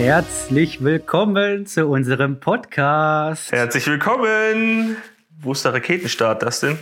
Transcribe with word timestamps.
Herzlich 0.00 0.82
willkommen 0.82 1.66
zu 1.66 1.86
unserem 1.86 2.40
Podcast. 2.40 3.52
Herzlich 3.52 3.86
willkommen. 3.86 4.96
Wo 5.42 5.52
ist 5.52 5.62
der 5.66 5.74
Raketenstart, 5.74 6.42
das 6.42 6.60
denn? 6.60 6.78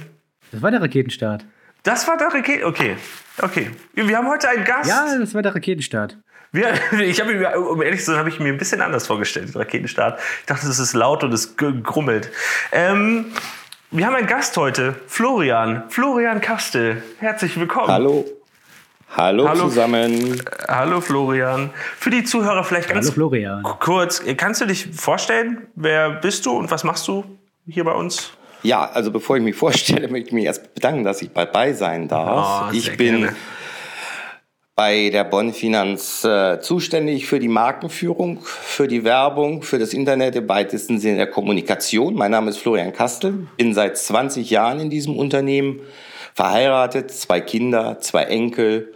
Das 0.53 0.63
war 0.63 0.71
der 0.71 0.81
Raketenstart. 0.81 1.45
Das 1.83 2.07
war 2.07 2.17
der 2.17 2.29
Raketen. 2.29 2.65
Okay, 2.65 2.97
okay. 3.43 3.73
Wir 3.95 4.17
haben 4.17 4.29
heute 4.29 4.49
einen 4.49 4.65
Gast. 4.65 4.89
Ja, 4.89 5.19
das 5.19 5.35
war 5.35 5.43
der 5.43 5.53
Raketenstart. 5.53 6.17
Wir, 6.53 6.73
ich 7.01 7.21
habe 7.21 7.35
mir, 7.35 7.59
um 7.59 7.83
ehrlich 7.83 8.05
zu 8.05 8.13
sein, 8.13 8.21
habe 8.21 8.29
ich 8.29 8.39
mir 8.39 8.53
ein 8.53 8.57
bisschen 8.57 8.81
anders 8.81 9.09
vorgestellt, 9.09 9.49
den 9.49 9.57
Raketenstart. 9.57 10.21
Ich 10.39 10.47
dachte, 10.47 10.69
das 10.69 10.79
ist 10.79 10.93
laut 10.93 11.25
und 11.25 11.35
es 11.35 11.57
grummelt. 11.57 12.31
Ähm, 12.71 13.33
wir 13.91 14.07
haben 14.07 14.15
einen 14.15 14.29
Gast 14.29 14.57
heute, 14.57 14.95
Florian. 15.09 15.83
Florian 15.89 16.41
Kastel. 16.41 17.03
Herzlich 17.19 17.59
willkommen. 17.59 17.89
Hallo. 17.89 18.25
Hallo, 19.11 19.49
Hallo. 19.49 19.65
zusammen. 19.69 20.41
Hallo 20.69 21.01
Florian. 21.01 21.71
Für 21.97 22.11
die 22.11 22.25
Zuhörer 22.25 22.63
vielleicht 22.63 22.89
ganz 22.89 23.07
Hallo 23.07 23.15
Florian. 23.15 23.63
kurz, 23.63 24.23
kannst 24.37 24.61
du 24.61 24.67
dich 24.67 24.87
vorstellen, 24.95 25.67
wer 25.75 26.11
bist 26.11 26.45
du 26.47 26.53
und 26.53 26.71
was 26.71 26.85
machst 26.85 27.09
du 27.09 27.25
hier 27.67 27.85
bei 27.85 27.93
uns? 27.93 28.31
Ja, 28.63 28.85
also 28.91 29.11
bevor 29.11 29.37
ich 29.37 29.43
mich 29.43 29.57
vorstelle, 29.57 30.09
möchte 30.11 30.29
ich 30.29 30.33
mich 30.35 30.45
erst 30.45 30.75
bedanken, 30.75 31.05
dass 31.05 31.23
ich 31.23 31.31
dabei 31.33 31.73
sein 31.73 32.07
darf. 32.09 32.69
Oh, 32.69 32.73
ich 32.75 32.97
bin 32.97 33.21
gerne. 33.23 33.37
bei 34.77 35.11
der 35.11 35.25
Bonn 35.25 35.53
Finanz 35.55 36.23
äh, 36.25 36.61
zuständig 36.61 37.27
für 37.27 37.39
die 37.39 37.49
Markenführung, 37.49 38.41
für 38.45 38.89
die 38.89 39.05
Werbung, 39.05 39.63
für 39.63 39.79
das 39.79 39.95
Internet 39.95 40.37
im 40.37 40.49
weitesten 40.49 40.99
Sinne 41.01 41.17
der 41.17 41.27
Kommunikation. 41.29 42.15
Mein 42.15 42.31
Name 42.31 42.51
ist 42.51 42.59
Florian 42.59 42.93
Kastel, 42.93 43.47
bin 43.57 43.73
seit 43.75 43.97
20 43.97 44.51
Jahren 44.51 44.81
in 44.81 44.91
diesem 44.91 45.17
Unternehmen, 45.17 45.81
verheiratet, 46.39 47.11
zwei 47.11 47.41
Kinder, 47.41 47.99
zwei 47.99 48.23
Enkel 48.23 48.95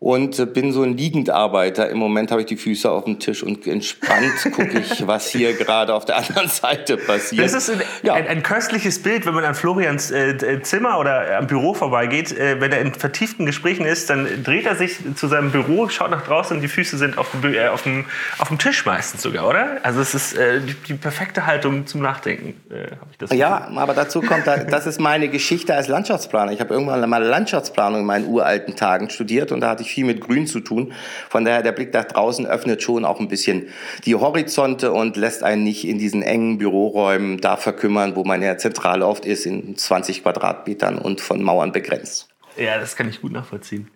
und 0.00 0.38
äh, 0.38 0.46
bin 0.46 0.72
so 0.72 0.82
ein 0.82 0.96
Liegendarbeiter. 0.96 1.90
Im 1.90 1.98
Moment 1.98 2.30
habe 2.30 2.40
ich 2.40 2.46
die 2.46 2.56
Füße 2.56 2.90
auf 2.90 3.04
dem 3.04 3.18
Tisch 3.18 3.42
und 3.42 3.66
entspannt 3.66 4.32
gucke 4.52 4.78
ich, 4.80 5.06
was 5.06 5.28
hier 5.28 5.52
gerade 5.52 5.92
auf 5.94 6.06
der 6.06 6.16
anderen 6.16 6.48
Seite 6.48 6.96
passiert. 6.96 7.44
Das 7.44 7.52
ist 7.52 7.68
ein, 7.70 7.82
Ja. 8.02 8.14
ein, 8.14 8.26
ein 8.26 8.42
köstliches 8.42 9.02
Bild, 9.02 9.26
wenn 9.26 9.34
man 9.34 9.44
an 9.44 9.54
Florians 9.54 10.10
äh, 10.10 10.30
äh, 10.30 10.62
Zimmer 10.62 10.98
oder 10.98 11.36
am 11.38 11.46
Büro 11.46 11.74
vorbeigeht. 11.74 12.32
Äh, 12.32 12.60
wenn 12.62 12.72
er 12.72 12.80
in 12.80 12.94
vertieften 12.94 13.44
Gesprächen 13.44 13.84
ist, 13.84 14.08
dann 14.08 14.26
dreht 14.42 14.64
er 14.64 14.74
sich 14.74 14.96
zu 15.16 15.28
seinem 15.28 15.50
Büro, 15.52 15.88
schaut 15.90 16.10
nach 16.10 16.22
draußen 16.24 16.56
und 16.56 16.62
die 16.62 16.68
Füße 16.68 16.96
sind 16.96 17.18
auf 17.18 17.30
dem, 17.32 17.52
äh, 17.52 17.68
auf 17.68 17.82
dem, 17.82 18.06
auf 18.38 18.48
dem 18.48 18.58
Tisch 18.58 18.86
meistens 18.86 19.20
sogar, 19.20 19.46
oder? 19.46 19.76
Also 19.82 20.00
es 20.00 20.14
ist 20.14 20.32
äh, 20.34 20.60
die, 20.62 20.72
die 20.88 20.94
perfekte 20.94 21.44
Haltung 21.46 21.86
zum 21.86 22.00
Nachdenken, 22.00 22.58
äh, 22.70 22.84
habe 22.96 23.10
ich 23.12 23.18
das 23.18 23.32
Ja, 23.34 23.68
aber 23.76 23.92
dazu 23.92 24.22
kommt, 24.22 24.46
da- 24.46 24.64
das 24.64 24.86
ist 24.86 24.98
meine 24.98 25.28
Geschichte 25.28 25.74
als 25.74 25.88
Landschaftsplaner. 25.88 26.52
Ich 26.52 26.60
habe 26.60 26.72
irgendwann 26.72 27.06
mal 27.08 27.22
Landschaftsplanung 27.22 28.00
in 28.00 28.06
meinen 28.06 28.26
uralten 28.26 28.76
Tagen 28.76 29.10
studiert 29.10 29.52
und 29.52 29.60
da 29.60 29.68
hatte 29.68 29.82
ich 29.82 29.89
viel 29.90 30.04
mit 30.04 30.20
Grün 30.20 30.46
zu 30.46 30.60
tun. 30.60 30.92
Von 31.28 31.44
daher, 31.44 31.62
der 31.62 31.72
Blick 31.72 31.92
nach 31.92 32.04
draußen 32.04 32.46
öffnet 32.46 32.82
schon 32.82 33.04
auch 33.04 33.20
ein 33.20 33.28
bisschen 33.28 33.68
die 34.04 34.14
Horizonte 34.14 34.92
und 34.92 35.16
lässt 35.16 35.42
einen 35.42 35.64
nicht 35.64 35.86
in 35.86 35.98
diesen 35.98 36.22
engen 36.22 36.58
Büroräumen 36.58 37.40
da 37.40 37.56
verkümmern, 37.56 38.16
wo 38.16 38.24
man 38.24 38.42
ja 38.42 38.56
zentral 38.56 39.02
oft 39.02 39.24
ist, 39.24 39.46
in 39.46 39.76
20 39.76 40.22
Quadratmetern 40.22 40.98
und 40.98 41.20
von 41.20 41.42
Mauern 41.42 41.72
begrenzt. 41.72 42.28
Ja, 42.56 42.78
das 42.78 42.96
kann 42.96 43.08
ich 43.08 43.20
gut 43.20 43.32
nachvollziehen. 43.32 43.90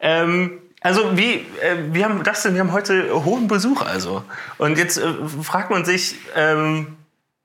Ähm, 0.00 0.58
also 0.80 1.16
wie, 1.16 1.34
äh, 1.62 1.92
wir 1.92 2.04
haben 2.04 2.22
das 2.24 2.42
denn, 2.42 2.54
wir 2.54 2.60
haben 2.60 2.72
heute 2.72 3.24
hohen 3.24 3.48
Besuch 3.48 3.82
also. 3.82 4.24
Und 4.58 4.78
jetzt 4.78 4.98
äh, 4.98 5.12
fragt 5.42 5.70
man 5.70 5.84
sich, 5.84 6.16
ähm, 6.34 6.96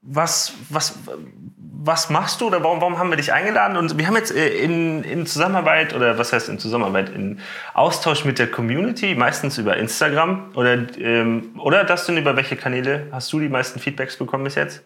was, 0.01 0.53
was, 0.69 0.97
was 1.85 2.09
machst 2.09 2.41
du 2.41 2.47
oder 2.47 2.63
warum, 2.63 2.81
warum 2.81 2.97
haben 2.97 3.09
wir 3.09 3.17
dich 3.17 3.31
eingeladen? 3.31 3.77
Und 3.77 3.97
wir 3.97 4.07
haben 4.07 4.15
jetzt 4.15 4.35
äh, 4.35 4.47
in, 4.47 5.03
in 5.03 5.25
Zusammenarbeit 5.27 5.93
oder 5.95 6.17
was 6.17 6.33
heißt 6.33 6.49
in 6.49 6.57
Zusammenarbeit, 6.57 7.09
in 7.09 7.39
Austausch 7.73 8.25
mit 8.25 8.39
der 8.39 8.47
Community, 8.47 9.13
meistens 9.13 9.57
über 9.57 9.77
Instagram 9.77 10.51
oder, 10.55 10.77
ähm, 10.97 11.51
oder 11.59 11.83
das 11.83 12.05
denn 12.05 12.17
über 12.17 12.35
welche 12.35 12.55
Kanäle 12.55 13.07
hast 13.11 13.31
du 13.31 13.39
die 13.39 13.49
meisten 13.49 13.79
Feedbacks 13.79 14.17
bekommen 14.17 14.43
bis 14.43 14.55
jetzt? 14.55 14.83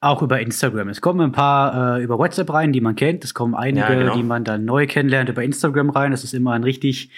Auch 0.00 0.22
über 0.22 0.40
Instagram. 0.40 0.88
Es 0.88 1.00
kommen 1.00 1.20
ein 1.20 1.32
paar 1.32 1.98
äh, 1.98 2.02
über 2.04 2.18
WhatsApp 2.18 2.52
rein, 2.52 2.72
die 2.72 2.80
man 2.80 2.94
kennt. 2.94 3.24
Es 3.24 3.34
kommen 3.34 3.54
einige, 3.54 3.80
Ja, 3.80 3.94
genau. 3.98 4.14
die 4.14 4.22
man 4.22 4.44
dann 4.44 4.64
neu 4.64 4.86
kennenlernt 4.86 5.28
über 5.28 5.42
Instagram 5.42 5.90
rein. 5.90 6.12
Das 6.12 6.22
ist 6.22 6.32
immer 6.34 6.52
ein 6.52 6.62
richtig 6.62 7.10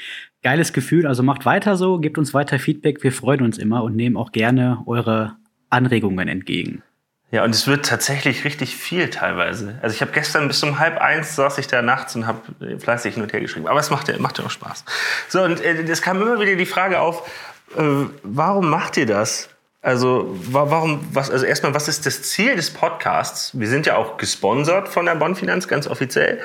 geiles 0.43 0.73
Gefühl. 0.73 1.07
Also 1.07 1.23
macht 1.23 1.45
weiter 1.45 1.77
so, 1.77 1.99
gebt 1.99 2.17
uns 2.17 2.33
weiter 2.33 2.59
Feedback. 2.59 3.03
Wir 3.03 3.13
freuen 3.13 3.43
uns 3.43 3.59
immer 3.59 3.85
und 3.85 3.97
nehmen 3.97 4.17
auch 4.17 4.33
gerne 4.33 4.83
eure 4.87 5.37
Anregungen 5.69 6.27
entgegen. 6.27 6.83
Ja, 7.33 7.45
und 7.45 7.55
es 7.55 7.69
wird 7.69 7.87
tatsächlich 7.87 8.45
richtig 8.45 8.77
viel 8.77 9.09
teilweise. 9.09 9.79
Also 9.83 9.95
ich 9.95 10.01
habe 10.03 10.11
gestern 10.11 10.49
bis 10.49 10.63
um 10.65 10.81
halb 10.81 10.99
eins 10.99 11.37
saß 11.37 11.59
ich 11.59 11.69
da 11.69 11.81
nachts 11.81 12.17
und 12.17 12.27
habe 12.27 12.41
fleißig 12.79 13.15
hin 13.15 13.23
und 13.23 13.33
her 13.33 13.41
geschrieben. 13.41 13.69
Aber 13.69 13.79
es 13.79 13.91
macht 13.91 14.09
ja, 14.09 14.19
macht 14.19 14.39
ja 14.39 14.45
auch 14.45 14.51
Spaß. 14.51 14.85
So, 15.29 15.43
und 15.43 15.61
äh, 15.61 15.83
es 15.83 16.03
kam 16.03 16.21
immer 16.21 16.41
wieder 16.41 16.57
die 16.57 16.67
Frage 16.67 17.01
auf, 17.01 17.29
äh, 17.77 17.83
warum 18.25 18.69
macht 18.69 18.97
ihr 18.97 19.07
das? 19.07 19.49
Also, 19.83 20.37
wa 20.51 20.71
warum, 20.71 21.01
was, 21.15 21.31
also 21.31 21.47
erstmal, 21.47 21.73
was 21.73 21.89
ist 21.89 22.05
das 22.05 22.21
Ziel 22.23 22.55
des 22.55 22.71
Podcasts? 22.71 23.59
Wir 23.59 23.67
sind 23.67 23.87
ja 23.87 23.97
auch 23.97 24.19
gesponsert 24.19 24.91
von 24.91 25.07
der 25.07 25.15
Bonn 25.15 25.35
Finanz, 25.35 25.69
ganz 25.69 25.87
offiziell. 25.87 26.41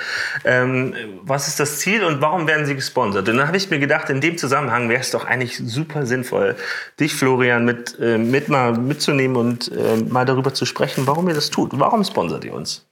Ähm, 0.46 0.96
was 1.22 1.50
ist 1.50 1.60
das 1.60 1.80
Ziel 1.80 2.06
und 2.06 2.22
warum 2.22 2.48
werden 2.48 2.66
sie 2.66 2.76
gesponsert? 2.76 3.28
Und 3.28 3.36
dann 3.36 3.48
habe 3.48 3.58
ich 3.58 3.70
mir 3.70 3.80
gedacht, 3.80 4.10
in 4.10 4.22
dem 4.22 4.38
Zusammenhang 4.38 4.88
wäre 4.88 5.02
es 5.02 5.12
doch 5.12 5.26
eigentlich 5.26 5.58
super 5.58 6.06
sinnvoll, 6.06 6.56
dich, 6.98 7.14
Florian, 7.14 7.66
mit, 7.66 8.00
äh, 8.00 8.18
mit 8.18 8.48
mal 8.48 8.72
mitzunehmen 8.72 9.36
und 9.36 9.70
äh, 9.70 9.98
mal 9.98 10.24
darüber 10.24 10.54
zu 10.54 10.66
sprechen, 10.66 11.06
warum 11.06 11.28
ihr 11.28 11.36
das 11.36 11.50
tut. 11.50 11.72
Warum 11.74 12.06
sponsert 12.06 12.46
ihr 12.46 12.54
uns? 12.54 12.86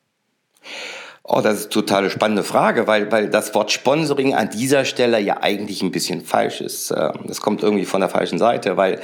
Oh, 1.24 1.40
das 1.40 1.60
ist 1.60 1.64
eine 1.68 1.70
totale 1.70 2.10
spannende 2.10 2.44
Frage, 2.44 2.86
weil, 2.86 3.10
weil 3.14 3.30
das 3.30 3.56
Wort 3.56 3.72
Sponsoring 3.72 4.36
an 4.36 4.50
dieser 4.50 4.84
Stelle 4.84 5.22
ja 5.22 5.38
eigentlich 5.42 5.82
ein 5.82 5.92
bisschen 5.92 6.26
falsch 6.26 6.60
ist. 6.60 6.92
Ähm, 6.92 7.14
Das 7.28 7.40
kommt 7.40 7.64
irgendwie 7.64 7.86
von 7.86 8.02
der 8.02 8.10
falschen 8.10 8.40
Seite, 8.40 8.76
weil 8.76 9.00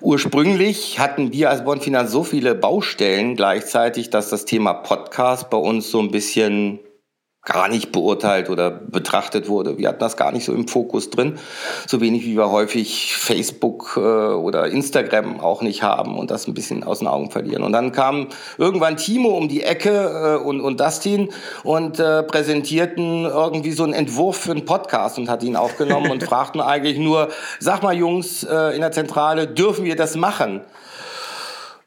ursprünglich 0.00 0.98
hatten 0.98 1.32
wir 1.32 1.50
als 1.50 1.64
Bonn 1.64 1.80
Finanz 1.80 2.10
so 2.10 2.24
viele 2.24 2.54
Baustellen 2.54 3.36
gleichzeitig, 3.36 4.10
dass 4.10 4.30
das 4.30 4.44
Thema 4.44 4.74
Podcast 4.74 5.50
bei 5.50 5.58
uns 5.58 5.90
so 5.90 6.00
ein 6.00 6.10
bisschen 6.10 6.80
gar 7.52 7.68
nicht 7.68 7.90
beurteilt 7.90 8.48
oder 8.48 8.70
betrachtet 8.70 9.48
wurde. 9.48 9.76
Wir 9.76 9.88
hatten 9.88 9.98
das 9.98 10.16
gar 10.16 10.30
nicht 10.32 10.44
so 10.44 10.52
im 10.52 10.68
Fokus 10.68 11.10
drin, 11.10 11.38
so 11.86 12.00
wenig 12.00 12.24
wie 12.24 12.36
wir 12.36 12.50
häufig 12.50 13.16
Facebook 13.16 13.94
äh, 13.96 14.00
oder 14.00 14.68
Instagram 14.68 15.40
auch 15.40 15.60
nicht 15.60 15.82
haben 15.82 16.16
und 16.16 16.30
das 16.30 16.46
ein 16.46 16.54
bisschen 16.54 16.84
aus 16.84 17.00
den 17.00 17.08
Augen 17.08 17.30
verlieren. 17.30 17.62
Und 17.62 17.72
dann 17.72 17.92
kam 17.92 18.28
irgendwann 18.56 18.96
Timo 18.96 19.30
um 19.30 19.48
die 19.48 19.62
Ecke 19.62 20.38
äh, 20.40 20.44
und, 20.44 20.60
und 20.60 20.80
Dustin 20.80 21.30
und 21.64 21.98
äh, 21.98 22.22
präsentierten 22.22 23.24
irgendwie 23.24 23.72
so 23.72 23.82
einen 23.82 23.94
Entwurf 23.94 24.36
für 24.36 24.52
einen 24.52 24.64
Podcast 24.64 25.18
und 25.18 25.28
hat 25.28 25.42
ihn 25.42 25.56
aufgenommen 25.56 26.10
und 26.10 26.22
fragten 26.30 26.60
eigentlich 26.60 26.98
nur, 26.98 27.30
sag 27.58 27.82
mal 27.82 27.96
Jungs 27.96 28.44
äh, 28.44 28.74
in 28.74 28.80
der 28.80 28.92
Zentrale, 28.92 29.48
dürfen 29.48 29.84
wir 29.84 29.96
das 29.96 30.14
machen? 30.14 30.60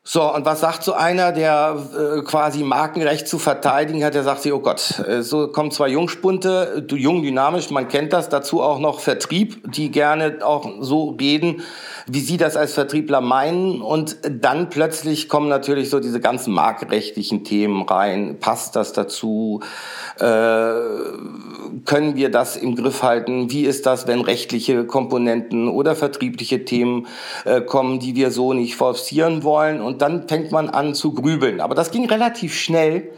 So, 0.06 0.22
und 0.34 0.44
was 0.44 0.60
sagt 0.60 0.84
so 0.84 0.92
einer, 0.92 1.32
der 1.32 1.78
äh, 1.78 2.22
quasi 2.24 2.62
Markenrecht 2.64 3.26
zu 3.26 3.40
verteidigen 3.40 4.04
hat, 4.04 4.16
der 4.16 4.24
sagt 4.24 4.42
sich, 4.42 4.52
oh 4.52 4.60
Gott, 4.60 5.00
äh, 5.08 5.22
so 5.22 5.48
kommen 5.48 5.72
zwei 5.72 5.88
Jungspunte, 5.88 6.84
du 6.86 6.98
jung, 6.98 7.22
dynamisch, 7.24 7.70
man 7.70 7.88
kennt 7.88 8.12
das, 8.12 8.28
dazu 8.28 8.62
auch 8.62 8.80
noch 8.80 9.00
Vertrieb, 9.00 9.72
die 9.72 9.92
gerne 9.92 10.40
auch 10.44 10.70
so 10.82 11.12
reden, 11.12 11.62
wie 12.06 12.20
sie 12.20 12.36
das 12.36 12.58
als 12.58 12.74
Vertriebler 12.74 13.22
meinen. 13.22 13.82
Und 13.82 14.18
dann 14.30 14.70
plötzlich 14.70 15.30
kommen 15.30 15.48
natürlich 15.48 15.90
so 15.90 16.02
diese 16.02 16.20
ganzen 16.20 16.54
markenrechtlichen 16.54 17.46
Themen 17.46 17.84
rein. 17.84 18.40
Passt 18.42 18.76
das 18.76 18.92
dazu? 18.92 19.62
Äh, 20.20 20.24
können 21.86 22.18
wir 22.18 22.30
das 22.30 22.58
im 22.58 22.76
Griff 22.76 23.04
halten? 23.04 23.52
Wie 23.52 23.64
ist 23.64 23.86
das, 23.86 24.06
wenn 24.06 24.20
rechtliche 24.20 24.86
Komponenten 24.86 25.70
oder 25.70 25.96
vertriebliche 25.96 26.66
Themen 26.66 27.08
äh, 27.46 27.62
kommen, 27.62 28.00
die 28.00 28.18
wir 28.18 28.32
so 28.32 28.52
nicht 28.52 28.76
forcieren 28.76 29.44
wollen? 29.44 29.80
Und 29.80 29.93
dann 30.02 30.28
fängt 30.28 30.52
man 30.52 30.70
an 30.70 30.96
zu 30.96 31.14
grübeln. 31.14 31.62
Aber 31.62 31.76
das 31.76 31.92
ging 31.92 32.06
relativ 32.06 32.56
schnell. 32.56 33.12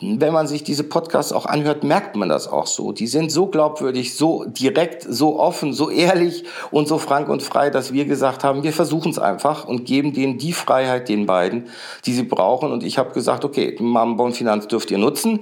Wenn 0.00 0.32
man 0.32 0.46
sich 0.46 0.64
diese 0.64 0.84
Podcasts 0.84 1.32
auch 1.32 1.46
anhört, 1.46 1.84
merkt 1.84 2.16
man 2.16 2.28
das 2.28 2.48
auch 2.48 2.66
so. 2.66 2.92
Die 2.92 3.06
sind 3.06 3.30
so 3.30 3.46
glaubwürdig, 3.46 4.16
so 4.16 4.44
direkt, 4.44 5.06
so 5.08 5.38
offen, 5.38 5.72
so 5.72 5.90
ehrlich 5.90 6.44
und 6.70 6.88
so 6.88 6.98
frank 6.98 7.28
und 7.28 7.42
frei, 7.42 7.70
dass 7.70 7.92
wir 7.92 8.04
gesagt 8.04 8.42
haben, 8.42 8.62
wir 8.64 8.72
versuchen 8.72 9.10
es 9.10 9.18
einfach 9.18 9.64
und 9.64 9.84
geben 9.84 10.12
denen 10.12 10.38
die 10.38 10.52
Freiheit, 10.52 11.08
den 11.08 11.26
beiden, 11.26 11.68
die 12.04 12.14
sie 12.14 12.24
brauchen. 12.24 12.72
Und 12.72 12.82
ich 12.82 12.98
habe 12.98 13.12
gesagt, 13.12 13.44
okay, 13.44 13.76
Mambon 13.78 14.32
Finanz 14.32 14.66
dürft 14.66 14.90
ihr 14.90 14.98
nutzen 14.98 15.40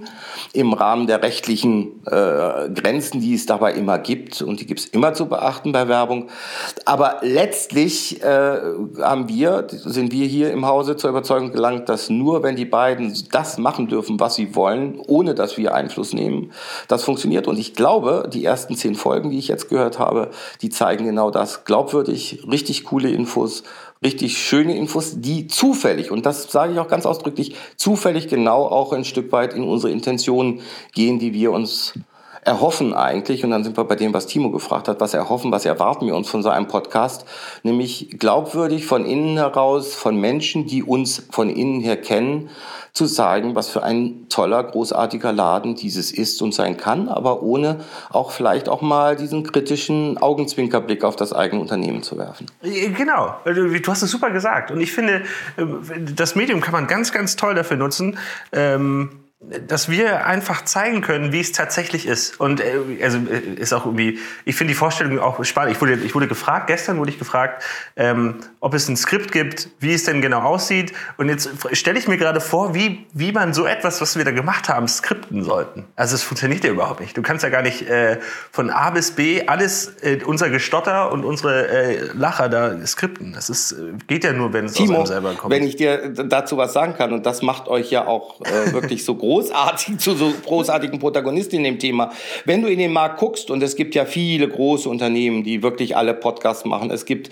im 0.53 0.73
Rahmen 0.73 1.06
der 1.06 1.23
rechtlichen 1.23 2.05
äh, 2.06 2.69
Grenzen, 2.75 3.21
die 3.21 3.35
es 3.35 3.47
dabei 3.47 3.73
immer 3.73 3.99
gibt. 3.99 4.43
Und 4.43 4.61
die 4.61 4.67
gibt 4.67 4.81
es 4.81 4.87
immer 4.87 5.15
zu 5.15 5.27
beachten 5.27 5.73
bei 5.73 5.88
Werbung. 5.88 6.29
Aber 6.85 7.19
letztlich 7.23 8.23
äh, 8.23 8.59
haben 9.00 9.29
wir, 9.29 9.67
sind 9.71 10.12
wir 10.12 10.27
hier 10.27 10.53
im 10.53 10.67
Hause 10.70 10.96
zur 10.96 11.11
Überzeugung 11.11 11.52
gelangt, 11.52 11.88
dass 11.88 12.11
nur 12.11 12.43
wenn 12.43 12.56
die 12.56 12.64
beiden 12.64 13.14
das 13.31 13.58
machen 13.58 13.88
dürfen, 13.88 14.19
was 14.19 14.37
sie 14.37 14.55
wollen, 14.55 15.00
ohne 15.06 15.34
dass 15.34 15.58
wir 15.58 15.75
Einfluss 15.75 16.12
nehmen, 16.12 16.52
das 16.88 17.05
funktioniert. 17.05 17.46
Und 17.46 17.58
ich 17.58 17.75
glaube, 17.75 18.28
die 18.32 18.44
ersten 18.44 18.75
zehn 18.76 18.94
Folgen, 18.94 19.31
die 19.31 19.38
ich 19.38 19.49
jetzt 19.49 19.69
gehört 19.69 19.99
habe, 19.99 20.31
die 20.62 20.70
zeigen 20.70 21.05
genau 21.05 21.31
das. 21.31 21.64
Glaubwürdig, 21.64 22.44
richtig 22.50 22.84
coole 22.84 23.11
Infos, 23.11 23.62
richtig 24.02 24.38
schöne 24.38 24.76
Infos, 24.76 25.20
die 25.20 25.46
zufällig, 25.46 26.11
und 26.11 26.25
das 26.25 26.50
sage 26.50 26.72
ich 26.72 26.78
auch 26.78 26.88
ganz 26.88 27.06
ausdrücklich, 27.06 27.55
zufällig 27.76 28.28
genau 28.28 28.64
auch 28.64 28.93
ein 28.93 29.05
Stück 29.05 29.31
weit 29.32 29.55
in 29.55 29.64
unsere 29.64 29.93
Intentionen 29.93 30.61
gehen, 30.94 31.19
die 31.19 31.34
wir 31.34 31.52
uns 31.52 31.94
erhoffen 32.43 32.95
eigentlich, 32.95 33.45
und 33.45 33.51
dann 33.51 33.65
sind 33.65 33.77
wir 33.77 33.85
bei 33.85 33.97
dem, 33.97 34.15
was 34.15 34.27
Timo 34.27 34.51
gefragt 34.51 34.89
hat, 34.89 35.01
was 35.01 35.15
erhoffen, 35.15 35.53
was 35.53 35.65
erwarten 35.65 36.07
wir 36.07 36.15
uns 36.15 36.29
von 36.29 36.43
so 36.43 36.49
einem 36.49 36.69
Podcast, 36.69 37.27
nämlich 37.63 38.17
glaubwürdig 38.19 38.87
von 38.87 39.05
innen 39.05 39.37
heraus, 39.37 39.95
von 39.95 40.17
Menschen, 40.17 40.67
die 40.67 40.83
uns 40.83 41.27
von 41.31 41.51
innen 41.51 41.81
her 41.81 41.97
kennen, 41.97 42.51
zu 42.93 43.07
zeigen, 43.07 43.55
was 43.55 43.69
für 43.69 43.83
ein 43.83 44.29
toller, 44.29 44.65
großartiger 44.65 45.33
Laden 45.33 45.77
dieses 45.77 46.11
ist 46.11 46.43
und 46.43 46.53
sein 46.53 46.77
kann, 46.77 47.09
aber 47.09 47.43
ohne 47.43 47.81
auch 48.11 48.33
vielleicht 48.33 48.69
auch 48.69 48.83
mal 48.83 49.17
diesen 49.17 49.45
kritischen 49.45 50.19
Augenzwinkerblick 50.19 51.05
auf 51.05 51.15
das 51.15 51.33
eigene 51.33 51.61
Unternehmen 51.61 52.03
zu 52.03 52.19
werfen. 52.19 52.47
Genau, 52.63 53.35
also, 53.45 53.63
du 53.69 53.91
hast 53.91 54.03
es 54.03 54.11
super 54.11 54.31
gesagt. 54.31 54.71
Und 54.71 54.81
ich 54.81 54.93
finde, 54.93 55.23
äh, 55.57 55.65
das 56.15 56.35
Medium 56.35 56.61
kann 56.61 56.73
man 56.73 56.87
ganz, 56.87 57.13
ganz 57.13 57.37
toll 57.37 57.55
dafür 57.55 57.77
nutzen, 57.77 58.19
ähm, 58.53 59.19
dass 59.43 59.89
wir 59.89 60.27
einfach 60.27 60.67
zeigen 60.67 61.01
können, 61.01 61.33
wie 61.33 61.41
es 61.41 61.53
tatsächlich 61.53 62.07
ist. 62.07 62.39
Und 62.39 62.61
äh, 62.61 63.03
also 63.03 63.17
äh, 63.19 63.55
ist 63.55 63.73
auch 63.73 63.87
irgendwie, 63.87 64.19
ich 64.45 64.55
finde 64.55 64.73
die 64.73 64.77
Vorstellung 64.77 65.19
auch 65.19 65.43
spannend. 65.45 65.73
Ich 65.73 65.81
wurde, 65.81 65.95
ich 65.95 66.15
wurde 66.15 66.29
gefragt, 66.29 66.67
gestern 66.67 66.99
wurde 66.99 67.11
ich 67.11 67.19
gefragt, 67.19 67.65
ähm, 67.97 68.41
ob 68.61 68.75
es 68.75 68.87
ein 68.89 68.99
Skript 68.99 69.33
gibt, 69.33 69.71
wie 69.79 69.95
es 69.95 70.05
denn 70.05 70.21
genau 70.21 70.43
aussieht. 70.43 70.93
Und 71.17 71.31
jetzt 71.31 71.49
stelle 71.73 71.99
ich 71.99 72.07
mir 72.07 72.19
gerade 72.19 72.43
vor, 72.43 72.75
wie, 72.75 73.07
wie 73.15 73.33
man 73.33 73.55
so 73.55 73.65
etwas, 73.65 74.03
was 74.03 74.19
wir 74.19 74.27
da 74.27 74.31
gemacht 74.31 74.69
haben, 74.69 74.87
skripten 74.87 75.43
sollten. 75.43 75.87
Also 75.97 76.17
es 76.17 76.23
funktioniert 76.23 76.63
ja 76.65 76.71
überhaupt 76.71 77.01
nicht. 77.01 77.17
Du 77.17 77.23
kannst 77.23 77.43
ja 77.43 77.49
gar 77.49 77.63
nicht 77.63 77.89
äh, 77.89 78.19
von 78.53 78.69
A 78.69 78.91
bis 78.91 79.13
B 79.13 79.47
alles, 79.47 80.03
äh, 80.03 80.19
unser 80.23 80.51
Gestotter 80.51 81.11
und 81.11 81.25
unsere 81.25 81.67
äh, 81.67 82.11
Lacher 82.13 82.51
da 82.51 82.87
skripten. 82.87 83.33
Das 83.33 83.49
ist, 83.49 83.73
äh, 83.73 83.95
geht 84.07 84.25
ja 84.25 84.35
nur, 84.35 84.53
wenn 84.53 84.67
es 84.67 84.75
Timo, 84.75 84.99
aus 84.99 85.11
einem 85.11 85.23
selber 85.23 85.35
kommt. 85.35 85.55
wenn 85.55 85.63
ich 85.63 85.77
dir 85.77 86.11
dazu 86.11 86.59
was 86.59 86.75
sagen 86.75 86.93
kann, 86.93 87.15
und 87.15 87.25
das 87.25 87.41
macht 87.41 87.69
euch 87.69 87.91
ja 87.91 88.07
auch 88.07 88.43
äh, 88.43 88.75
wirklich 88.75 89.03
so 89.03 89.15
groß, 89.15 89.30
großartig, 89.31 89.99
zu 89.99 90.15
so 90.15 90.32
großartigen 90.44 90.99
Protagonisten 90.99 91.56
in 91.56 91.65
dem 91.65 91.79
Thema. 91.79 92.11
Wenn 92.44 92.62
du 92.62 92.69
in 92.69 92.81
den 92.81 92.93
Markt 92.93 93.21
guckst, 93.21 93.50
und 93.50 93.62
es 93.62 93.77
gibt 93.77 93.94
ja 93.94 94.05
viele 94.05 94.49
große 94.49 94.88
Unternehmen, 94.88 95.44
die 95.44 95.62
wirklich 95.62 95.97
alle 95.97 96.15
Podcasts 96.15 96.65
machen, 96.65 96.91
es 96.91 97.05
gibt 97.05 97.31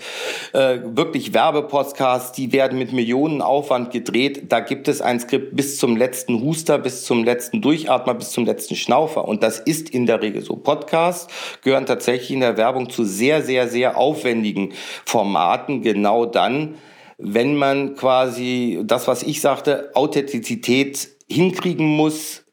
äh, 0.53 0.79
wirklich 0.85 1.33
Werbepodcasts, 1.33 2.31
die 2.31 2.53
werden 2.53 2.79
mit 2.79 2.93
Millionen 2.93 3.41
Aufwand 3.41 3.91
gedreht. 3.91 4.43
Da 4.49 4.61
gibt 4.61 4.87
es 4.87 5.01
ein 5.01 5.19
Skript 5.19 5.55
bis 5.55 5.77
zum 5.77 5.97
letzten 5.97 6.41
Huster, 6.41 6.77
bis 6.77 7.03
zum 7.03 7.25
letzten 7.25 7.61
Durchatmer, 7.61 8.13
bis 8.13 8.31
zum 8.31 8.45
letzten 8.45 8.75
Schnaufer. 8.75 9.27
Und 9.27 9.43
das 9.43 9.59
ist 9.59 9.89
in 9.89 10.05
der 10.05 10.21
Regel 10.21 10.41
so. 10.41 10.55
Podcasts 10.55 11.27
gehören 11.63 11.85
tatsächlich 11.85 12.31
in 12.31 12.39
der 12.39 12.55
Werbung 12.55 12.89
zu 12.89 13.03
sehr, 13.03 13.41
sehr, 13.41 13.67
sehr 13.67 13.97
aufwendigen 13.97 14.71
Formaten. 15.05 15.81
Genau 15.81 16.25
dann, 16.25 16.75
wenn 17.17 17.55
man 17.55 17.95
quasi 17.95 18.79
das, 18.83 19.07
was 19.09 19.23
ich 19.23 19.41
sagte, 19.41 19.91
Authentizität 19.93 21.18
hinkriegen 21.29 21.85
muss, 21.85 22.43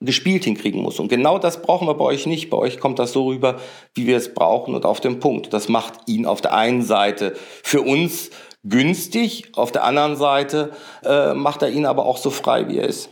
gespielt 0.00 0.44
hinkriegen 0.44 0.82
muss. 0.82 1.00
Und 1.00 1.08
genau 1.08 1.38
das 1.38 1.62
brauchen 1.62 1.86
wir 1.86 1.94
bei 1.94 2.04
euch 2.04 2.26
nicht. 2.26 2.50
Bei 2.50 2.56
euch 2.56 2.78
kommt 2.78 2.98
das 2.98 3.12
so 3.12 3.26
rüber, 3.26 3.60
wie 3.94 4.06
wir 4.06 4.16
es 4.16 4.34
brauchen 4.34 4.74
und 4.74 4.84
auf 4.84 5.00
den 5.00 5.20
Punkt. 5.20 5.52
Das 5.52 5.68
macht 5.68 5.94
ihn 6.06 6.26
auf 6.26 6.40
der 6.40 6.54
einen 6.54 6.82
Seite 6.82 7.34
für 7.62 7.82
uns 7.82 8.30
günstig, 8.64 9.52
auf 9.54 9.72
der 9.72 9.84
anderen 9.84 10.16
Seite 10.16 10.72
äh, 11.04 11.34
macht 11.34 11.62
er 11.62 11.70
ihn 11.70 11.86
aber 11.86 12.06
auch 12.06 12.16
so 12.16 12.30
frei, 12.30 12.68
wie 12.68 12.78
er 12.78 12.88
ist. 12.88 13.10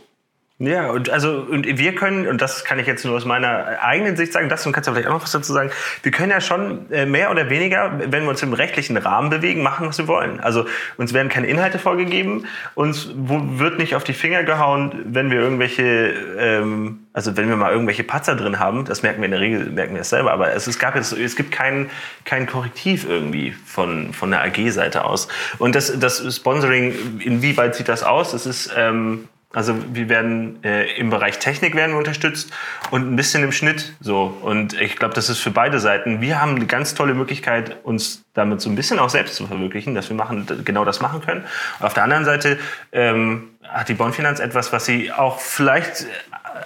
Ja, 0.59 0.91
und 0.91 1.09
also 1.09 1.39
und 1.39 1.65
wir 1.65 1.95
können, 1.95 2.27
und 2.27 2.39
das 2.39 2.63
kann 2.63 2.77
ich 2.77 2.85
jetzt 2.85 3.03
nur 3.03 3.15
aus 3.15 3.25
meiner 3.25 3.81
eigenen 3.81 4.15
Sicht 4.15 4.31
sagen, 4.31 4.49
das 4.49 4.65
und 4.67 4.71
kannst 4.71 4.87
du 4.87 4.93
vielleicht 4.93 5.07
auch 5.07 5.13
noch 5.13 5.23
was 5.23 5.31
dazu 5.31 5.51
sagen, 5.51 5.71
wir 6.03 6.11
können 6.11 6.29
ja 6.29 6.41
schon 6.41 6.91
äh, 6.91 7.07
mehr 7.07 7.31
oder 7.31 7.49
weniger, 7.49 7.99
wenn 7.99 8.21
wir 8.23 8.29
uns 8.29 8.43
im 8.43 8.53
rechtlichen 8.53 8.95
Rahmen 8.95 9.31
bewegen, 9.31 9.63
machen, 9.63 9.87
was 9.87 9.97
wir 9.97 10.07
wollen. 10.07 10.39
Also 10.39 10.65
uns 10.97 11.11
werden 11.11 11.29
keine 11.29 11.47
Inhalte 11.47 11.79
vorgegeben, 11.79 12.45
uns 12.75 13.09
wird 13.15 13.79
nicht 13.79 13.95
auf 13.95 14.03
die 14.03 14.13
Finger 14.13 14.43
gehauen, 14.43 14.93
wenn 15.05 15.31
wir 15.31 15.39
irgendwelche, 15.39 16.13
ähm, 16.37 17.07
also 17.13 17.35
wenn 17.35 17.49
wir 17.49 17.55
mal 17.55 17.71
irgendwelche 17.71 18.03
Patzer 18.03 18.35
drin 18.35 18.59
haben, 18.59 18.85
das 18.85 19.01
merken 19.01 19.21
wir 19.21 19.25
in 19.25 19.31
der 19.31 19.41
Regel, 19.41 19.65
merken 19.71 19.95
wir 19.95 20.01
es 20.01 20.09
selber, 20.11 20.31
aber 20.33 20.53
es, 20.53 20.67
es 20.67 20.77
gab 20.77 20.95
jetzt, 20.95 21.13
es 21.13 21.35
gibt 21.35 21.51
kein, 21.51 21.89
kein 22.25 22.45
Korrektiv 22.45 23.09
irgendwie 23.09 23.55
von, 23.65 24.13
von 24.13 24.29
der 24.29 24.43
AG-Seite 24.43 25.03
aus. 25.03 25.27
Und 25.57 25.73
das, 25.73 25.99
das 25.99 26.35
Sponsoring, 26.35 27.19
inwieweit 27.19 27.73
sieht 27.73 27.89
das 27.89 28.03
aus? 28.03 28.33
Es 28.33 28.45
ist, 28.45 28.71
ähm, 28.77 29.27
also 29.53 29.75
wir 29.93 30.09
werden 30.09 30.63
äh, 30.63 30.91
im 30.97 31.11
Bereich 31.11 31.37
Technik 31.37 31.75
werden 31.75 31.91
wir 31.91 31.99
unterstützt 31.99 32.51
und 32.89 33.13
ein 33.13 33.15
bisschen 33.15 33.43
im 33.43 33.51
Schnitt 33.51 33.93
so. 33.99 34.35
Und 34.41 34.73
ich 34.81 34.95
glaube, 34.95 35.13
das 35.13 35.29
ist 35.29 35.39
für 35.39 35.51
beide 35.51 35.79
Seiten. 35.79 36.21
Wir 36.21 36.41
haben 36.41 36.55
eine 36.55 36.65
ganz 36.65 36.95
tolle 36.95 37.13
Möglichkeit, 37.13 37.83
uns 37.85 38.25
damit 38.33 38.61
so 38.61 38.69
ein 38.69 38.75
bisschen 38.75 38.97
auch 38.97 39.09
selbst 39.09 39.35
zu 39.35 39.45
verwirklichen, 39.45 39.93
dass 39.93 40.09
wir 40.09 40.15
machen, 40.15 40.47
genau 40.65 40.85
das 40.85 41.01
machen 41.01 41.21
können. 41.21 41.45
Und 41.79 41.85
auf 41.85 41.93
der 41.93 42.03
anderen 42.03 42.25
Seite 42.25 42.57
ähm, 42.91 43.51
hat 43.63 43.89
die 43.89 43.93
Bondfinanz 43.93 44.39
etwas, 44.39 44.73
was 44.73 44.85
sie 44.85 45.11
auch 45.11 45.39
vielleicht 45.39 46.07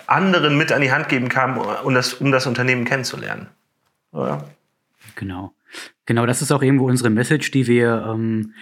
anderen 0.07 0.57
mit 0.57 0.71
an 0.71 0.81
die 0.81 0.91
Hand 0.91 1.09
geben 1.09 1.27
kann, 1.27 1.57
um 1.57 1.93
das, 1.93 2.13
um 2.13 2.31
das 2.31 2.47
Unternehmen 2.47 2.85
kennenzulernen. 2.85 3.47
Oder? 4.13 4.45
Genau. 5.15 5.53
Genau, 6.05 6.25
das 6.25 6.41
ist 6.41 6.53
auch 6.53 6.61
irgendwo 6.61 6.87
unsere 6.87 7.09
Message, 7.09 7.51
die 7.51 7.67
wir 7.67 8.07
ähm, 8.13 8.53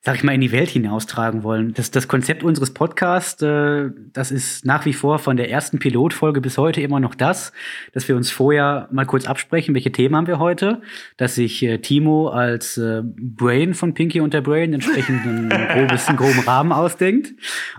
sag 0.00 0.14
ich 0.14 0.22
mal, 0.22 0.32
in 0.32 0.40
die 0.40 0.52
Welt 0.52 0.68
hinaustragen 0.68 1.42
wollen. 1.42 1.74
Das, 1.74 1.90
das 1.90 2.06
Konzept 2.06 2.44
unseres 2.44 2.72
Podcasts, 2.72 3.42
äh, 3.42 3.90
das 4.12 4.30
ist 4.30 4.64
nach 4.64 4.84
wie 4.84 4.92
vor 4.92 5.18
von 5.18 5.36
der 5.36 5.50
ersten 5.50 5.80
Pilotfolge 5.80 6.40
bis 6.40 6.56
heute 6.56 6.80
immer 6.80 7.00
noch 7.00 7.16
das, 7.16 7.52
dass 7.92 8.06
wir 8.06 8.14
uns 8.14 8.30
vorher 8.30 8.88
mal 8.92 9.06
kurz 9.06 9.26
absprechen, 9.26 9.74
welche 9.74 9.90
Themen 9.90 10.14
haben 10.14 10.28
wir 10.28 10.38
heute, 10.38 10.82
dass 11.16 11.34
sich 11.34 11.64
äh, 11.64 11.78
Timo 11.78 12.28
als 12.28 12.78
äh, 12.78 13.02
Brain 13.04 13.74
von 13.74 13.92
Pinky 13.92 14.20
und 14.20 14.34
der 14.34 14.40
Brain 14.40 14.72
entsprechend 14.72 15.22
einen, 15.22 15.48
grobes, 15.48 16.06
einen 16.06 16.16
groben 16.18 16.40
Rahmen 16.40 16.70
ausdenkt. 16.70 17.34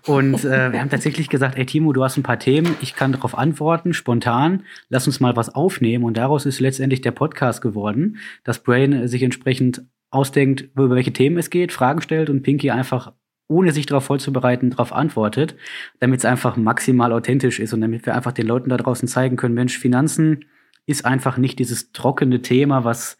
Und 0.05 0.43
äh, 0.43 0.73
wir 0.73 0.81
haben 0.81 0.89
tatsächlich 0.89 1.29
gesagt, 1.29 1.57
ey 1.57 1.65
Timo, 1.65 1.93
du 1.93 2.03
hast 2.03 2.17
ein 2.17 2.23
paar 2.23 2.39
Themen, 2.39 2.75
ich 2.81 2.95
kann 2.95 3.13
darauf 3.13 3.37
antworten, 3.37 3.93
spontan, 3.93 4.63
lass 4.89 5.07
uns 5.07 5.21
mal 5.21 5.37
was 5.37 5.55
aufnehmen. 5.55 6.03
Und 6.03 6.17
daraus 6.17 6.45
ist 6.45 6.59
letztendlich 6.59 6.99
der 6.99 7.11
Podcast 7.11 7.61
geworden, 7.61 8.17
dass 8.43 8.59
Brain 8.59 9.07
sich 9.07 9.23
entsprechend 9.23 9.83
ausdenkt, 10.11 10.69
über 10.75 10.89
welche 10.91 11.13
Themen 11.13 11.37
es 11.37 11.49
geht, 11.49 11.71
Fragen 11.71 12.01
stellt 12.01 12.29
und 12.29 12.43
Pinky 12.43 12.71
einfach, 12.71 13.13
ohne 13.47 13.71
sich 13.71 13.85
darauf 13.85 14.05
vorzubereiten, 14.05 14.69
darauf 14.69 14.93
antwortet, 14.93 15.55
damit 15.99 16.19
es 16.19 16.25
einfach 16.25 16.57
maximal 16.57 17.13
authentisch 17.13 17.59
ist 17.59 17.73
und 17.73 17.81
damit 17.81 18.05
wir 18.05 18.15
einfach 18.15 18.31
den 18.31 18.47
Leuten 18.47 18.69
da 18.69 18.77
draußen 18.77 19.07
zeigen 19.07 19.35
können, 19.35 19.55
Mensch, 19.55 19.77
Finanzen 19.77 20.45
ist 20.85 21.05
einfach 21.05 21.37
nicht 21.37 21.59
dieses 21.59 21.91
trockene 21.91 22.41
Thema, 22.41 22.83
was 22.83 23.17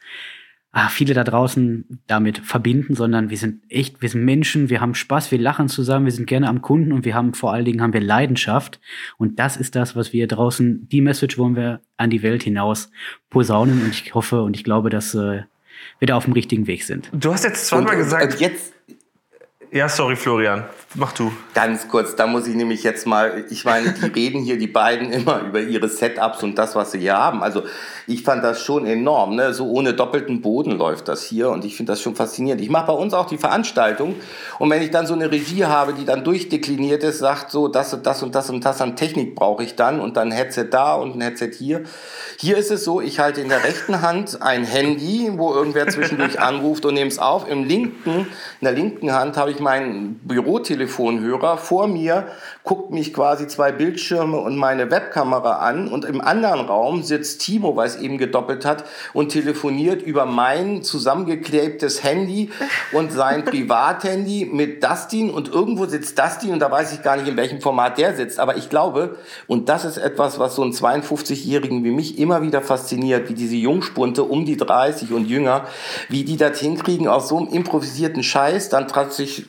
ah, 0.72 0.90
viele 0.90 1.14
da 1.14 1.24
draußen 1.24 2.02
damit 2.08 2.40
verbinden, 2.40 2.96
sondern 2.96 3.30
wir 3.30 3.38
sind 3.38 3.64
echt, 3.70 4.02
wir 4.02 4.10
sind 4.10 4.24
Menschen, 4.24 4.70
wir 4.70 4.82
haben 4.82 4.96
Spaß, 4.96 5.32
wir 5.32 5.40
lachen 5.40 5.68
zusammen, 5.68 6.06
wir 6.06 6.12
sind 6.12 6.28
gerne 6.28 6.48
am 6.48 6.62
Kunden 6.62 6.92
und 6.92 7.06
wir 7.06 7.16
haben 7.16 7.34
vor 7.34 7.54
allen 7.54 7.66
Dingen 7.66 7.82
haben 7.82 7.94
wir 7.94 8.02
Leidenschaft. 8.02 8.80
Und 9.18 9.40
das 9.40 9.58
ist 9.58 9.76
das, 9.76 9.96
was 9.96 10.14
wir 10.14 10.28
draußen, 10.28 10.88
die 10.90 11.02
Message 11.02 11.38
wollen 11.38 11.56
wir 11.56 11.82
an 11.98 12.10
die 12.10 12.24
Welt 12.24 12.44
hinaus 12.44 12.92
posaunen. 13.30 13.82
Und 13.84 13.90
ich 13.90 14.14
hoffe 14.14 14.44
und 14.44 14.56
ich 14.56 14.64
glaube, 14.64 14.90
dass 14.90 15.16
äh, 15.16 15.44
wieder 16.00 16.16
auf 16.16 16.26
dem 16.26 16.34
richtigen 16.34 16.68
Weg 16.68 16.84
sind. 16.84 17.10
Du 17.12 17.34
hast 17.34 17.44
jetzt 17.44 17.68
zweimal 17.68 17.98
gesagt. 17.98 18.34
Und 18.34 18.40
jetzt, 18.40 18.74
ja, 19.72 19.90
sorry, 19.90 20.16
Florian. 20.16 20.66
Mach 20.96 21.12
du. 21.12 21.32
Ganz 21.54 21.88
kurz, 21.88 22.16
da 22.16 22.26
muss 22.26 22.48
ich 22.48 22.56
nämlich 22.56 22.82
jetzt 22.82 23.06
mal, 23.06 23.46
ich 23.52 23.64
meine, 23.64 23.94
die 23.94 24.06
reden 24.20 24.42
hier, 24.42 24.58
die 24.58 24.66
beiden, 24.66 25.12
immer 25.12 25.42
über 25.42 25.62
ihre 25.62 25.88
Setups 25.88 26.42
und 26.42 26.58
das, 26.58 26.76
was 26.76 26.94
sie 26.94 27.00
hier 27.00 27.16
haben. 27.16 27.44
Also 27.44 27.62
ich 28.08 28.24
fand 28.24 28.44
das 28.44 28.64
schon 28.64 28.88
enorm. 28.88 29.36
Ne? 29.36 29.54
So 29.54 29.70
ohne 29.70 29.94
doppelten 29.94 30.42
Boden 30.42 30.72
läuft 30.72 31.08
das 31.08 31.24
hier 31.24 31.52
und 31.52 31.64
ich 31.64 31.78
finde 31.78 31.92
das 31.92 32.02
schon 32.02 32.16
faszinierend. 32.16 32.64
Ich 32.64 32.72
mache 32.72 32.88
bei 32.88 32.94
uns 32.94 33.14
auch 33.14 33.28
die 33.28 33.38
Veranstaltung 33.38 34.16
und 34.58 34.72
wenn 34.72 34.82
ich 34.82 34.90
dann 34.90 35.06
so 35.06 35.14
eine 35.14 35.32
Regie 35.32 35.66
habe, 35.66 35.94
die 35.94 36.06
dann 36.06 36.24
durchdekliniert 36.24 37.04
ist, 37.04 37.20
sagt 37.20 37.52
so, 37.52 37.68
das 37.68 37.94
und 37.94 38.08
das 38.08 38.24
und 38.24 38.34
das 38.34 38.50
und 38.50 38.66
das 38.66 38.82
an 38.82 38.96
Technik 38.96 39.36
brauche 39.36 39.64
ich 39.64 39.76
dann 39.76 40.02
und 40.02 40.18
dann 40.18 40.32
Headset 40.32 40.70
da 40.72 40.96
und 40.96 41.16
ein 41.16 41.22
Headset 41.22 41.52
hier. 41.56 41.84
Hier 42.40 42.58
ist 42.58 42.72
es 42.72 42.84
so, 42.84 43.00
ich 43.00 43.20
halte 43.20 43.42
in 43.42 43.50
der 43.50 43.64
rechten 43.64 44.02
Hand 44.02 44.42
ein 44.42 44.64
Handy, 44.64 45.30
wo 45.36 45.54
irgendwer 45.54 45.88
zwischendurch 45.88 46.40
anruft 46.42 46.84
und 46.86 46.96
nehme 46.96 47.10
es 47.12 47.20
auf. 47.20 47.48
Im 47.48 47.64
linken, 47.64 48.26
in 48.60 48.66
der 48.66 48.72
linken 48.72 49.14
Hand 49.14 49.38
habe 49.38 49.52
ich 49.52 49.59
meinen 49.60 50.20
Bürotelefonhörer. 50.24 51.58
Vor 51.58 51.88
mir 51.88 52.28
guckt 52.64 52.92
mich 52.92 53.14
quasi 53.14 53.48
zwei 53.48 53.72
Bildschirme 53.72 54.38
und 54.38 54.56
meine 54.56 54.92
Webkamera 54.92 55.60
an 55.60 55.88
und 55.88 56.06
im 56.06 56.22
anderen 56.22 56.62
Raum 56.62 57.04
sitzt 57.04 57.42
Timo, 57.42 57.76
weil 57.76 57.88
es 57.88 57.98
eben 57.98 58.18
gedoppelt 58.18 58.66
hat 58.66 58.86
und 59.14 59.30
telefoniert 59.30 60.02
über 60.02 60.26
mein 60.26 60.84
zusammengeklebtes 60.84 62.04
Handy 62.04 62.52
und 62.92 63.12
sein 63.12 63.46
Privathandy 63.50 64.50
mit 64.52 64.84
Dustin 64.84 65.30
und 65.30 65.50
irgendwo 65.50 65.86
sitzt 65.86 66.18
Dustin 66.18 66.54
und 66.54 66.60
da 66.60 66.72
weiß 66.72 66.94
ich 66.94 67.02
gar 67.02 67.18
nicht, 67.18 67.28
in 67.28 67.38
welchem 67.38 67.62
Format 67.62 67.98
der 67.98 68.16
sitzt, 68.16 68.40
aber 68.40 68.58
ich 68.58 68.70
glaube, 68.70 69.18
und 69.48 69.70
das 69.70 69.86
ist 69.86 69.98
etwas, 69.98 70.40
was 70.40 70.56
so 70.56 70.64
einen 70.64 70.72
52-Jährigen 70.72 71.84
wie 71.84 71.92
mich 71.92 72.20
immer 72.20 72.42
wieder 72.42 72.62
fasziniert, 72.62 73.30
wie 73.30 73.34
diese 73.34 73.56
Jungspunte 73.56 74.24
um 74.24 74.46
die 74.46 74.58
30 74.58 75.12
und 75.12 75.26
jünger, 75.26 75.66
wie 76.08 76.24
die 76.24 76.38
das 76.38 76.60
hinkriegen 76.60 77.08
aus 77.08 77.30
so 77.30 77.38
einem 77.38 77.48
improvisierten 77.48 78.24
Scheiß, 78.24 78.70
dann 78.70 78.88
plötzlich 78.88 79.49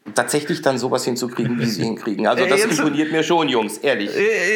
tatsächlich 0.15 0.61
dann 0.61 0.77
sowas 0.77 1.05
hinzukriegen, 1.05 1.59
wie 1.59 1.65
sie 1.65 1.83
hinkriegen. 1.85 2.27
Also 2.27 2.45
das 2.45 2.59
jetzt, 2.59 2.79
imponiert 2.79 3.11
mir 3.11 3.23
schon, 3.23 3.49
Jungs, 3.49 3.77
ehrlich. 3.77 4.09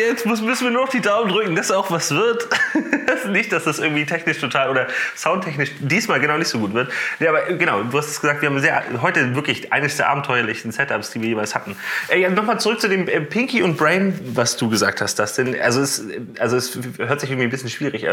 Jetzt 0.09 0.25
müssen 0.25 0.47
wir 0.47 0.71
nur 0.71 0.83
noch 0.83 0.89
die 0.89 1.01
Daumen 1.01 1.29
drücken, 1.29 1.55
dass 1.55 1.71
auch 1.71 1.91
was 1.91 2.11
wird. 2.11 2.47
nicht, 3.29 3.51
dass 3.51 3.63
das 3.63 3.79
irgendwie 3.79 4.05
technisch 4.05 4.39
total 4.39 4.69
oder 4.69 4.87
soundtechnisch 5.15 5.71
diesmal 5.79 6.19
genau 6.19 6.37
nicht 6.37 6.47
so 6.47 6.59
gut 6.59 6.73
wird. 6.73 6.91
Ja, 7.19 7.29
aber 7.29 7.43
genau, 7.53 7.83
du 7.83 7.97
hast 7.97 8.19
gesagt, 8.19 8.41
wir 8.41 8.49
haben 8.49 8.59
sehr, 8.59 8.83
heute 9.01 9.35
wirklich 9.35 9.71
eines 9.71 9.97
der 9.97 10.09
abenteuerlichsten 10.09 10.71
Setups, 10.71 11.11
die 11.11 11.21
wir 11.21 11.29
jeweils 11.29 11.53
hatten. 11.55 11.75
Ey, 12.07 12.27
nochmal 12.29 12.59
zurück 12.59 12.81
zu 12.81 12.89
dem 12.89 13.07
äh, 13.07 13.21
Pinky 13.21 13.61
und 13.61 13.77
Brain, 13.77 14.19
was 14.33 14.57
du 14.57 14.69
gesagt 14.69 15.01
hast, 15.01 15.15
das 15.19 15.35
denn, 15.35 15.59
also 15.59 15.81
es, 15.81 16.05
also 16.39 16.57
es 16.57 16.77
hört 16.97 17.19
sich 17.19 17.29
irgendwie 17.29 17.47
ein 17.47 17.51
bisschen 17.51 17.69
schwierig. 17.69 18.07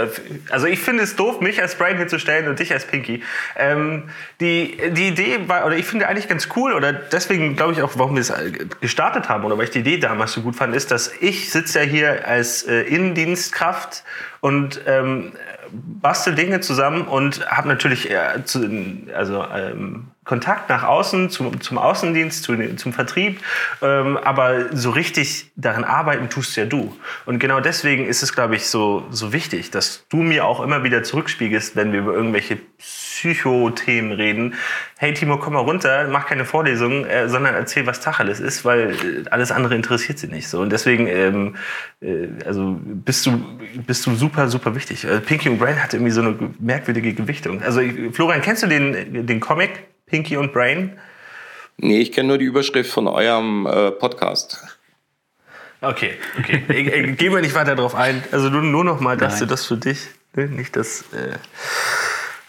Also 0.50 0.66
ich 0.66 0.80
finde 0.80 1.02
es 1.02 1.16
doof, 1.16 1.40
mich 1.40 1.60
als 1.62 1.76
Brain 1.76 1.96
hinzustellen 1.96 2.48
und 2.48 2.58
dich 2.58 2.72
als 2.72 2.84
Pinky. 2.84 3.22
Ähm, 3.56 4.10
die, 4.40 4.76
die 4.92 5.08
Idee 5.08 5.40
war, 5.46 5.64
oder 5.66 5.76
ich 5.76 5.86
finde 5.86 6.08
eigentlich 6.08 6.28
ganz 6.28 6.48
cool, 6.56 6.72
oder 6.74 6.92
deswegen 7.22 7.56
glaube 7.56 7.72
ich 7.72 7.82
auch, 7.82 7.92
warum 7.96 8.14
wir 8.14 8.20
es 8.20 8.32
gestartet 8.80 9.28
haben, 9.28 9.44
oder 9.44 9.56
weil 9.58 9.64
ich 9.64 9.70
die 9.70 9.80
Idee 9.80 9.98
damals 9.98 10.32
so 10.32 10.42
gut 10.42 10.56
fand, 10.56 10.74
ist, 10.74 10.90
dass 10.90 11.12
ich 11.20 11.50
sitze 11.50 11.80
ja 11.80 11.84
hier 11.84 12.28
als 12.28 12.62
äh, 12.62 12.82
Innendienstkraft 12.82 14.04
und 14.40 14.80
ähm, 14.86 15.32
bastel 15.72 16.34
Dinge 16.34 16.60
zusammen 16.60 17.02
und 17.02 17.46
habe 17.50 17.68
natürlich 17.68 18.10
äh, 18.10 18.44
zu, 18.44 18.68
also 19.14 19.44
ähm, 19.44 20.11
Kontakt 20.24 20.68
nach 20.68 20.84
außen 20.84 21.30
zum, 21.30 21.60
zum 21.60 21.78
Außendienst, 21.78 22.44
zu, 22.44 22.76
zum 22.76 22.92
Vertrieb, 22.92 23.40
ähm, 23.82 24.16
aber 24.16 24.74
so 24.74 24.90
richtig 24.90 25.50
daran 25.56 25.82
arbeiten 25.82 26.30
tust 26.30 26.56
ja 26.56 26.64
du. 26.64 26.96
Und 27.26 27.40
genau 27.40 27.58
deswegen 27.58 28.06
ist 28.06 28.22
es, 28.22 28.32
glaube 28.32 28.54
ich, 28.54 28.68
so, 28.68 29.04
so 29.10 29.32
wichtig, 29.32 29.72
dass 29.72 30.06
du 30.10 30.18
mir 30.18 30.44
auch 30.44 30.60
immer 30.60 30.84
wieder 30.84 31.02
zurückspiegelst, 31.02 31.74
wenn 31.74 31.92
wir 31.92 32.00
über 32.00 32.14
irgendwelche 32.14 32.56
Psychothemen 32.78 34.12
reden. 34.12 34.54
Hey 34.96 35.12
Timo, 35.12 35.38
komm 35.38 35.54
mal 35.54 35.60
runter, 35.60 36.06
mach 36.08 36.26
keine 36.26 36.44
Vorlesung, 36.44 37.04
äh, 37.04 37.28
sondern 37.28 37.56
erzähl, 37.56 37.86
was 37.86 38.00
Tacheles 38.00 38.38
ist, 38.38 38.64
weil 38.64 38.90
äh, 38.90 39.28
alles 39.30 39.50
andere 39.50 39.74
interessiert 39.74 40.20
sie 40.20 40.28
nicht 40.28 40.46
so. 40.46 40.60
Und 40.60 40.70
deswegen, 40.70 41.08
ähm, 41.08 41.56
äh, 42.00 42.28
also 42.46 42.78
bist 42.80 43.26
du, 43.26 43.44
bist 43.86 44.06
du 44.06 44.14
super, 44.14 44.46
super 44.48 44.76
wichtig. 44.76 45.04
Äh, 45.04 45.18
Pinky 45.18 45.48
und 45.48 45.58
Brain 45.58 45.82
hat 45.82 45.94
irgendwie 45.94 46.12
so 46.12 46.20
eine 46.20 46.36
merkwürdige 46.60 47.12
Gewichtung. 47.12 47.60
Also 47.62 47.80
Florian, 48.12 48.40
kennst 48.40 48.62
du 48.62 48.68
den, 48.68 49.26
den 49.26 49.40
Comic 49.40 49.91
Pinky 50.12 50.36
und 50.36 50.52
Brain? 50.52 50.98
Nee, 51.78 52.00
ich 52.00 52.12
kenne 52.12 52.28
nur 52.28 52.38
die 52.38 52.44
Überschrift 52.44 52.90
von 52.90 53.08
eurem 53.08 53.66
äh, 53.66 53.90
Podcast. 53.92 54.62
Okay, 55.80 56.12
okay. 56.38 57.14
Gehen 57.18 57.32
wir 57.32 57.40
nicht 57.40 57.54
weiter 57.54 57.74
drauf 57.74 57.94
ein. 57.94 58.22
Also 58.30 58.50
nur, 58.50 58.60
nur 58.60 58.84
noch 58.84 59.00
mal, 59.00 59.16
dass 59.16 59.38
du 59.38 59.46
das 59.46 59.64
für 59.64 59.78
dich, 59.78 60.08
ne? 60.34 60.46
nicht 60.48 60.76
das. 60.76 61.02
Äh 61.12 61.38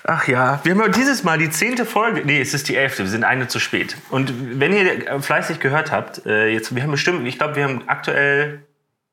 Ach 0.03 0.27
ja, 0.27 0.59
wir 0.63 0.75
haben 0.75 0.91
dieses 0.91 1.23
Mal 1.23 1.37
die 1.37 1.49
zehnte 1.49 1.85
Folge. 1.85 2.23
Nee, 2.25 2.41
es 2.41 2.53
ist 2.53 2.67
die 2.67 2.75
elfte. 2.75 3.03
Wir 3.03 3.09
sind 3.09 3.23
eine 3.23 3.47
zu 3.47 3.59
spät. 3.59 3.95
Und 4.09 4.59
wenn 4.59 4.73
ihr 4.73 5.21
fleißig 5.21 5.61
gehört 5.61 5.93
habt, 5.93 6.25
äh, 6.25 6.49
jetzt, 6.49 6.75
wir 6.75 6.83
haben 6.83 6.91
bestimmt, 6.91 7.25
ich 7.25 7.37
glaube, 7.37 7.55
wir 7.55 7.63
haben 7.63 7.83
aktuell 7.87 8.63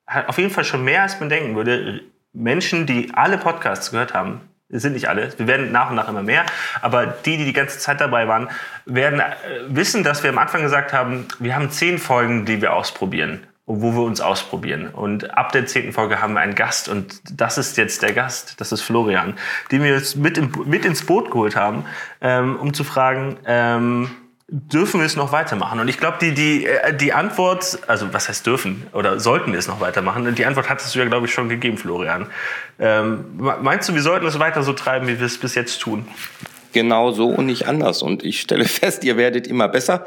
auf 0.05 0.37
jeden 0.37 0.51
Fall 0.51 0.65
schon 0.65 0.83
mehr, 0.83 1.03
als 1.03 1.17
man 1.21 1.29
denken 1.29 1.55
würde, 1.55 2.01
Menschen, 2.33 2.85
die 2.85 3.11
alle 3.13 3.37
Podcasts 3.37 3.91
gehört 3.91 4.13
haben. 4.13 4.41
Es 4.71 4.81
sind 4.81 4.93
nicht 4.93 5.09
alle, 5.09 5.31
wir 5.37 5.47
werden 5.47 5.71
nach 5.71 5.89
und 5.89 5.95
nach 5.95 6.07
immer 6.07 6.23
mehr, 6.23 6.45
aber 6.81 7.05
die, 7.05 7.37
die 7.37 7.45
die 7.45 7.53
ganze 7.53 7.79
Zeit 7.79 7.99
dabei 8.01 8.27
waren, 8.27 8.49
werden 8.85 9.19
äh, 9.19 9.25
wissen, 9.67 10.03
dass 10.03 10.23
wir 10.23 10.29
am 10.29 10.37
Anfang 10.37 10.61
gesagt 10.61 10.93
haben, 10.93 11.27
wir 11.39 11.55
haben 11.55 11.69
zehn 11.71 11.97
Folgen, 11.97 12.45
die 12.45 12.61
wir 12.61 12.73
ausprobieren 12.73 13.41
wo 13.79 13.93
wir 13.93 14.01
uns 14.01 14.21
ausprobieren. 14.21 14.89
Und 14.89 15.37
ab 15.37 15.51
der 15.51 15.65
zehnten 15.65 15.93
Folge 15.93 16.21
haben 16.21 16.33
wir 16.33 16.41
einen 16.41 16.55
Gast. 16.55 16.89
Und 16.89 17.21
das 17.31 17.57
ist 17.57 17.77
jetzt 17.77 18.01
der 18.01 18.11
Gast, 18.11 18.59
das 18.59 18.71
ist 18.71 18.81
Florian, 18.81 19.35
den 19.71 19.83
wir 19.83 19.91
jetzt 19.91 20.17
mit, 20.17 20.37
in, 20.37 20.51
mit 20.65 20.83
ins 20.83 21.05
Boot 21.05 21.31
geholt 21.31 21.55
haben, 21.55 21.85
ähm, 22.19 22.57
um 22.57 22.73
zu 22.73 22.83
fragen, 22.83 23.37
ähm, 23.45 24.09
dürfen 24.51 24.99
wir 24.99 25.05
es 25.05 25.15
noch 25.15 25.31
weitermachen? 25.31 25.79
Und 25.79 25.87
ich 25.87 25.97
glaube, 25.97 26.17
die, 26.19 26.33
die, 26.33 26.65
äh, 26.65 26.95
die 26.95 27.13
Antwort, 27.13 27.79
also 27.87 28.13
was 28.13 28.27
heißt 28.27 28.45
dürfen 28.45 28.85
oder 28.91 29.19
sollten 29.19 29.53
wir 29.53 29.59
es 29.59 29.67
noch 29.67 29.79
weitermachen? 29.79 30.27
Und 30.27 30.37
die 30.37 30.45
Antwort 30.45 30.69
hattest 30.69 30.93
du 30.93 30.99
ja, 30.99 31.05
glaube 31.05 31.25
ich, 31.25 31.33
schon 31.33 31.47
gegeben, 31.47 31.77
Florian. 31.77 32.27
Ähm, 32.77 33.25
meinst 33.61 33.87
du, 33.87 33.95
wir 33.95 34.01
sollten 34.01 34.25
es 34.25 34.37
weiter 34.39 34.61
so 34.63 34.73
treiben, 34.73 35.07
wie 35.07 35.19
wir 35.19 35.25
es 35.25 35.37
bis 35.37 35.55
jetzt 35.55 35.79
tun? 35.79 36.05
genau 36.73 37.11
so 37.11 37.27
und 37.27 37.47
nicht 37.47 37.67
anders. 37.67 38.01
Und 38.01 38.23
ich 38.23 38.39
stelle 38.41 38.65
fest, 38.79 39.03
ihr 39.03 39.17
werdet 39.17 39.47
immer 39.47 39.67
besser. 39.67 40.05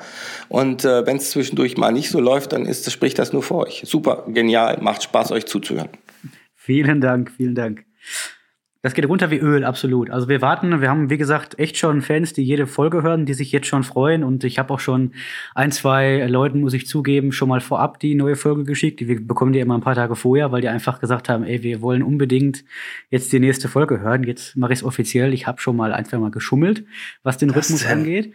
Und 0.48 0.84
äh, 0.84 1.06
wenn 1.06 1.18
es 1.18 1.30
zwischendurch 1.30 1.76
mal 1.76 1.92
nicht 1.92 2.10
so 2.10 2.20
läuft, 2.20 2.52
dann 2.52 2.66
ist, 2.66 2.90
spricht 2.90 3.18
das 3.18 3.32
nur 3.32 3.42
für 3.42 3.56
euch. 3.56 3.82
Super, 3.84 4.24
genial, 4.28 4.78
macht 4.80 5.02
Spaß, 5.02 5.32
euch 5.32 5.46
zuzuhören. 5.46 5.90
Vielen 6.56 7.00
Dank, 7.00 7.30
vielen 7.36 7.54
Dank. 7.54 7.84
Das 8.84 8.92
geht 8.92 9.08
runter 9.08 9.30
wie 9.30 9.38
Öl, 9.38 9.64
absolut. 9.64 10.10
Also 10.10 10.28
wir 10.28 10.42
warten, 10.42 10.82
wir 10.82 10.90
haben 10.90 11.08
wie 11.08 11.16
gesagt 11.16 11.58
echt 11.58 11.78
schon 11.78 12.02
Fans, 12.02 12.34
die 12.34 12.42
jede 12.42 12.66
Folge 12.66 13.02
hören, 13.02 13.24
die 13.24 13.32
sich 13.32 13.50
jetzt 13.50 13.66
schon 13.66 13.82
freuen. 13.82 14.22
Und 14.22 14.44
ich 14.44 14.58
habe 14.58 14.74
auch 14.74 14.78
schon 14.78 15.12
ein, 15.54 15.72
zwei 15.72 16.26
Leuten, 16.26 16.60
muss 16.60 16.74
ich 16.74 16.86
zugeben, 16.86 17.32
schon 17.32 17.48
mal 17.48 17.62
vorab 17.62 17.98
die 17.98 18.14
neue 18.14 18.36
Folge 18.36 18.64
geschickt. 18.64 19.00
Die 19.00 19.08
wir 19.08 19.26
bekommen 19.26 19.54
die 19.54 19.60
immer 19.60 19.78
ein 19.78 19.80
paar 19.80 19.94
Tage 19.94 20.16
vorher, 20.16 20.52
weil 20.52 20.60
die 20.60 20.68
einfach 20.68 21.00
gesagt 21.00 21.30
haben, 21.30 21.44
ey, 21.44 21.62
wir 21.62 21.80
wollen 21.80 22.02
unbedingt 22.02 22.62
jetzt 23.08 23.32
die 23.32 23.40
nächste 23.40 23.68
Folge 23.68 24.00
hören. 24.00 24.22
Jetzt 24.24 24.54
mache 24.54 24.74
ich 24.74 24.80
es 24.80 24.84
offiziell. 24.84 25.32
Ich 25.32 25.46
habe 25.46 25.62
schon 25.62 25.76
mal 25.76 25.94
ein, 25.94 26.04
zwei 26.04 26.18
Mal 26.18 26.30
geschummelt, 26.30 26.84
was 27.22 27.38
den 27.38 27.48
das 27.48 27.56
Rhythmus 27.56 27.84
denn? 27.84 28.00
angeht. 28.00 28.34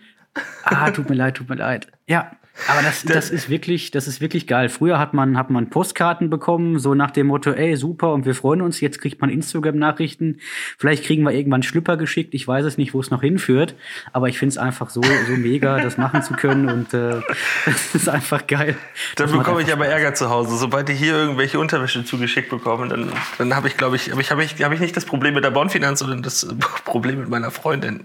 Ah, 0.63 0.89
tut 0.89 1.11
mir 1.11 1.15
leid, 1.15 1.35
tut 1.35 1.47
mir 1.47 1.57
leid. 1.57 1.89
Ja, 2.07 2.31
aber 2.67 2.81
das, 2.81 3.03
das 3.03 3.29
ist 3.29 3.49
wirklich, 3.49 3.91
das 3.91 4.07
ist 4.07 4.21
wirklich 4.21 4.47
geil. 4.47 4.69
Früher 4.69 4.99
hat 4.99 5.13
man, 5.13 5.37
hat 5.37 5.49
man 5.49 5.69
Postkarten 5.69 6.29
bekommen, 6.29 6.79
so 6.79 6.93
nach 6.93 7.11
dem 7.11 7.27
Motto, 7.27 7.51
ey, 7.51 7.75
super, 7.75 8.13
und 8.13 8.25
wir 8.25 8.35
freuen 8.35 8.61
uns. 8.61 8.81
Jetzt 8.81 8.99
kriegt 9.01 9.21
man 9.21 9.29
Instagram-Nachrichten. 9.29 10.39
Vielleicht 10.77 11.03
kriegen 11.05 11.23
wir 11.23 11.31
irgendwann 11.31 11.63
Schlüpper 11.63 11.97
geschickt. 11.97 12.33
Ich 12.33 12.47
weiß 12.47 12.65
es 12.65 12.77
nicht, 12.77 12.93
wo 12.93 12.99
es 12.99 13.11
noch 13.11 13.21
hinführt. 13.21 13.75
Aber 14.13 14.27
ich 14.27 14.37
finde 14.37 14.51
es 14.51 14.57
einfach 14.57 14.89
so, 14.89 15.01
so 15.01 15.33
mega, 15.37 15.79
das 15.79 15.97
machen 15.97 16.21
zu 16.23 16.33
können. 16.33 16.69
Und 16.69 16.93
äh, 16.93 17.21
das 17.65 17.95
ist 17.95 18.09
einfach 18.09 18.47
geil. 18.47 18.75
Dann 19.15 19.31
bekomme 19.31 19.61
ich 19.61 19.71
aber 19.71 19.87
Ärger 19.87 20.13
zu 20.13 20.29
Hause. 20.29 20.57
Sobald 20.57 20.89
ich 20.89 20.99
hier 20.99 21.13
irgendwelche 21.13 21.59
Unterwäsche 21.59 22.03
zugeschickt 22.03 22.49
bekomme, 22.49 22.87
dann, 22.87 23.11
dann 23.37 23.55
habe 23.55 23.67
ich, 23.67 23.77
glaube 23.77 23.95
ich, 23.95 24.11
hab 24.11 24.19
ich, 24.19 24.31
hab 24.31 24.39
ich, 24.39 24.63
hab 24.63 24.71
ich 24.71 24.79
nicht 24.79 24.95
das 24.95 25.05
Problem 25.05 25.33
mit 25.33 25.43
der 25.43 25.51
Bondfinanz, 25.51 25.99
sondern 25.99 26.21
das 26.21 26.47
Problem 26.85 27.19
mit 27.19 27.29
meiner 27.29 27.51
Freundin. 27.51 28.03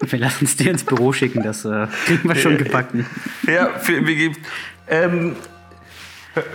Wir 0.00 0.18
lassen 0.18 0.44
es 0.44 0.56
dir 0.56 0.70
ins 0.70 0.84
Büro 0.84 1.12
schicken, 1.12 1.42
das 1.42 1.64
äh, 1.64 1.86
kriegen 2.06 2.28
wir 2.28 2.34
schon 2.34 2.58
gebacken. 2.58 3.06
Ja, 3.46 3.78
für, 3.78 4.04
wir, 4.06 4.32
ähm, 4.88 5.36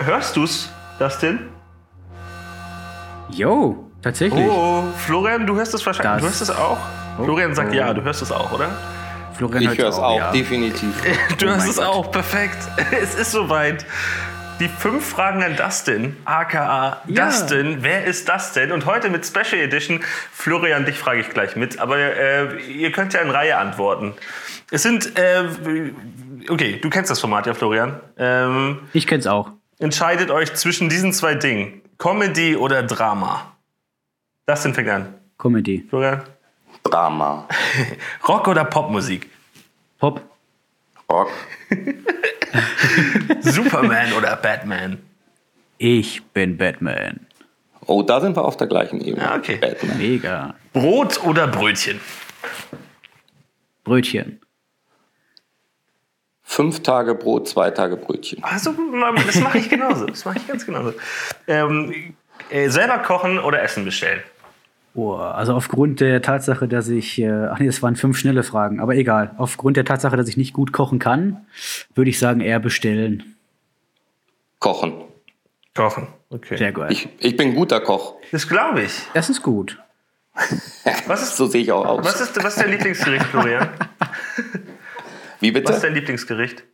hörst 0.04 0.36
du's, 0.36 0.70
Dustin? 0.98 1.40
Jo, 3.30 3.90
tatsächlich. 4.02 4.46
Oh, 4.46 4.84
Florian, 4.96 5.46
du 5.46 5.56
hörst 5.56 5.74
es 5.74 5.84
wahrscheinlich. 5.84 6.12
Das. 6.12 6.20
Du 6.20 6.26
hörst 6.26 6.42
es 6.42 6.50
auch? 6.50 6.78
Oh, 7.18 7.24
Florian 7.24 7.54
sagt 7.54 7.72
oh. 7.72 7.74
ja, 7.74 7.92
du 7.92 8.02
hörst 8.02 8.22
es 8.22 8.32
auch, 8.32 8.52
oder? 8.52 8.70
Florian 9.34 9.72
ich 9.72 9.78
höre 9.78 9.88
es 9.88 9.96
auch, 9.96 10.02
auch 10.02 10.18
ja. 10.18 10.32
definitiv. 10.32 10.94
Du 11.38 11.46
oh 11.46 11.48
hörst 11.50 11.68
es 11.68 11.76
Gott. 11.76 11.86
auch, 11.86 12.10
perfekt. 12.10 12.58
Es 12.90 13.14
ist 13.14 13.32
soweit. 13.32 13.86
Die 14.60 14.68
fünf 14.68 15.08
Fragen 15.08 15.44
an 15.44 15.54
Dustin, 15.54 16.16
aka 16.24 17.00
ja. 17.06 17.26
Dustin. 17.26 17.78
Wer 17.82 18.04
ist 18.04 18.28
das 18.28 18.52
denn? 18.54 18.72
Und 18.72 18.86
heute 18.86 19.08
mit 19.08 19.24
Special 19.24 19.62
Edition. 19.62 20.00
Florian, 20.32 20.84
dich 20.84 20.98
frage 20.98 21.20
ich 21.20 21.30
gleich 21.30 21.54
mit, 21.54 21.78
aber 21.78 21.96
äh, 21.96 22.60
ihr 22.62 22.90
könnt 22.90 23.12
ja 23.12 23.20
in 23.20 23.30
Reihe 23.30 23.56
antworten. 23.56 24.14
Es 24.72 24.82
sind, 24.82 25.16
äh, 25.16 25.44
okay, 26.48 26.80
du 26.80 26.90
kennst 26.90 27.08
das 27.08 27.20
Format 27.20 27.46
ja, 27.46 27.54
Florian. 27.54 28.00
Ähm, 28.18 28.80
ich 28.92 29.06
kenn's 29.06 29.28
auch. 29.28 29.52
Entscheidet 29.78 30.32
euch 30.32 30.52
zwischen 30.54 30.88
diesen 30.88 31.12
zwei 31.12 31.36
Dingen: 31.36 31.80
Comedy 31.98 32.56
oder 32.56 32.82
Drama. 32.82 33.52
Dustin 34.46 34.74
fängt 34.74 34.88
an. 34.88 35.14
Comedy. 35.38 35.86
Florian? 35.88 36.24
Drama. 36.82 37.46
Rock 38.28 38.48
oder 38.48 38.64
Popmusik? 38.64 39.30
Pop. 40.00 40.20
Rock. 41.08 41.30
Superman 43.40 44.12
oder 44.12 44.36
Batman? 44.36 44.98
Ich 45.78 46.22
bin 46.32 46.56
Batman. 46.56 47.26
Oh, 47.86 48.02
da 48.02 48.20
sind 48.20 48.36
wir 48.36 48.44
auf 48.44 48.56
der 48.56 48.66
gleichen 48.66 49.00
Ebene. 49.00 49.24
Ja, 49.24 49.36
okay. 49.36 49.56
Batman. 49.56 49.98
Mega. 49.98 50.54
Brot 50.72 51.24
oder 51.24 51.46
Brötchen? 51.46 52.00
Brötchen. 53.84 54.40
Fünf 56.42 56.82
Tage 56.82 57.14
Brot, 57.14 57.48
zwei 57.48 57.70
Tage 57.70 57.96
Brötchen. 57.96 58.42
Also, 58.42 58.74
das 59.26 59.40
mache 59.40 59.58
ich 59.58 59.68
genauso. 59.68 60.06
Das 60.06 60.24
mache 60.24 60.38
ich 60.38 60.46
ganz 60.46 60.66
genauso. 60.66 60.94
Ähm, 61.46 62.14
äh, 62.50 62.68
selber 62.70 62.98
kochen 62.98 63.38
oder 63.38 63.62
Essen 63.62 63.84
bestellen? 63.84 64.20
Oh, 64.98 65.14
also 65.14 65.54
aufgrund 65.54 66.00
der 66.00 66.22
Tatsache, 66.22 66.66
dass 66.66 66.88
ich, 66.88 67.20
äh, 67.20 67.30
ach 67.30 67.60
nee, 67.60 67.66
das 67.66 67.80
waren 67.84 67.94
fünf 67.94 68.18
schnelle 68.18 68.42
Fragen, 68.42 68.80
aber 68.80 68.96
egal. 68.96 69.32
Aufgrund 69.38 69.76
der 69.76 69.84
Tatsache, 69.84 70.16
dass 70.16 70.28
ich 70.28 70.36
nicht 70.36 70.52
gut 70.52 70.72
kochen 70.72 70.98
kann, 70.98 71.46
würde 71.94 72.10
ich 72.10 72.18
sagen, 72.18 72.40
eher 72.40 72.58
bestellen. 72.58 73.36
Kochen. 74.58 74.92
Kochen, 75.76 76.08
okay. 76.30 76.56
Sehr 76.56 76.72
gut. 76.72 76.86
Ich, 76.90 77.08
ich 77.20 77.36
bin 77.36 77.54
guter 77.54 77.80
Koch. 77.80 78.16
Das 78.32 78.48
glaube 78.48 78.82
ich. 78.82 79.02
Das 79.14 79.30
ist 79.30 79.40
gut. 79.40 79.78
was 81.06 81.22
ist, 81.22 81.36
so 81.36 81.46
sehe 81.46 81.62
ich 81.62 81.70
auch 81.70 81.86
aus. 81.86 82.04
Was 82.04 82.20
ist, 82.20 82.36
was 82.42 82.56
ist 82.56 82.64
dein 82.64 82.72
Lieblingsgericht, 82.72 83.26
Florian? 83.26 83.68
Wie 85.38 85.52
bitte? 85.52 85.68
Was 85.68 85.76
ist 85.76 85.84
dein 85.84 85.94
Lieblingsgericht? 85.94 86.64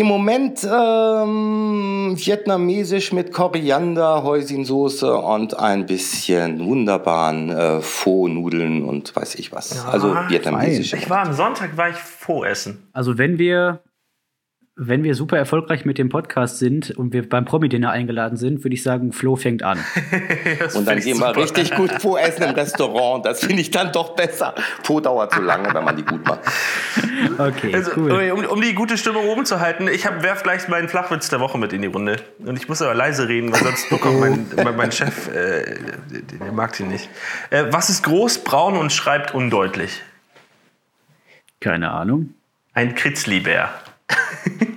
Im 0.00 0.06
Moment 0.06 0.64
ähm, 0.64 2.14
vietnamesisch 2.16 3.12
mit 3.12 3.34
Koriander, 3.34 4.22
Häusinsoße 4.22 5.14
und 5.14 5.58
ein 5.58 5.84
bisschen 5.84 6.64
wunderbaren 6.64 7.50
äh, 7.50 7.82
Pho-Nudeln 7.82 8.82
und 8.82 9.14
weiß 9.14 9.34
ich 9.34 9.52
was. 9.52 9.74
Ja, 9.74 9.90
also 9.90 10.14
vietnamesisch. 10.28 10.94
Ich 10.94 11.10
war 11.10 11.26
am 11.26 11.34
Sonntag 11.34 11.76
war 11.76 11.90
ich 11.90 11.96
Pho 11.96 12.44
essen. 12.44 12.88
Also 12.94 13.18
wenn 13.18 13.38
wir 13.38 13.80
wenn 14.82 15.04
wir 15.04 15.14
super 15.14 15.36
erfolgreich 15.36 15.84
mit 15.84 15.98
dem 15.98 16.08
Podcast 16.08 16.58
sind 16.58 16.90
und 16.92 17.12
wir 17.12 17.28
beim 17.28 17.44
Promi-Dinner 17.44 17.90
eingeladen 17.90 18.38
sind, 18.38 18.64
würde 18.64 18.72
ich 18.72 18.82
sagen, 18.82 19.12
Flo 19.12 19.36
fängt 19.36 19.62
an. 19.62 19.78
und 20.74 20.88
dann 20.88 21.00
gehen 21.00 21.18
wir 21.18 21.36
richtig 21.36 21.72
gut 21.72 21.92
Fo 22.00 22.16
essen 22.16 22.44
im 22.44 22.54
Restaurant. 22.54 23.26
Das 23.26 23.40
finde 23.40 23.60
ich 23.60 23.70
dann 23.70 23.92
doch 23.92 24.16
besser. 24.16 24.54
Fo 24.82 25.00
dauert 25.00 25.34
zu 25.34 25.42
lange, 25.42 25.74
wenn 25.74 25.84
man 25.84 25.96
die 25.96 26.02
gut 26.02 26.24
macht. 26.24 26.40
Okay, 27.36 27.74
also, 27.74 27.90
cool. 27.98 28.32
Um, 28.32 28.42
um, 28.46 28.60
die 28.62 28.72
gute 28.72 28.96
Stimmung 28.96 29.28
oben 29.28 29.44
zu 29.44 29.60
halten, 29.60 29.86
ich 29.86 30.06
werfe 30.06 30.44
gleich 30.44 30.66
meinen 30.68 30.88
Flachwitz 30.88 31.28
der 31.28 31.40
Woche 31.40 31.58
mit 31.58 31.74
in 31.74 31.82
die 31.82 31.88
Runde. 31.88 32.16
Und 32.38 32.56
ich 32.56 32.66
muss 32.66 32.80
aber 32.80 32.94
leise 32.94 33.28
reden, 33.28 33.52
weil 33.52 33.62
sonst 33.62 33.90
bekommt 33.90 34.18
mein, 34.18 34.46
mein 34.76 34.92
Chef, 34.92 35.28
äh, 35.28 35.76
der 36.40 36.52
mag 36.52 36.74
sie 36.74 36.84
nicht. 36.84 37.10
Äh, 37.50 37.64
was 37.68 37.90
ist 37.90 38.02
groß, 38.04 38.44
braun 38.44 38.78
und 38.78 38.92
schreibt 38.92 39.34
undeutlich? 39.34 40.00
Keine 41.60 41.90
Ahnung. 41.90 42.32
Ein 42.72 42.94
Kritzlibär. 42.94 43.68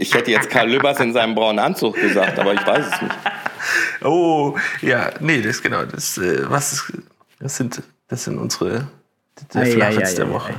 Ich 0.00 0.14
hätte 0.14 0.30
jetzt 0.30 0.48
Karl 0.48 0.70
Lübbers 0.70 0.98
in 1.00 1.12
seinem 1.12 1.34
braunen 1.34 1.58
Anzug 1.58 1.94
gesagt, 1.94 2.38
aber 2.38 2.54
ich 2.54 2.66
weiß 2.66 2.86
es 2.86 3.02
nicht. 3.02 3.14
Oh, 4.02 4.56
ja, 4.80 5.10
nee, 5.20 5.42
das 5.42 5.60
genau. 5.60 5.84
Das, 5.84 6.16
äh, 6.16 6.50
was 6.50 6.72
ist, 6.72 6.92
das 7.38 7.56
sind, 7.56 7.82
das 8.08 8.24
sind 8.24 8.38
unsere 8.38 8.88
der 9.52 9.62
Ei, 9.62 9.74
ei, 9.74 9.98
ei, 9.98 10.14
der 10.14 10.30
Woche. 10.30 10.54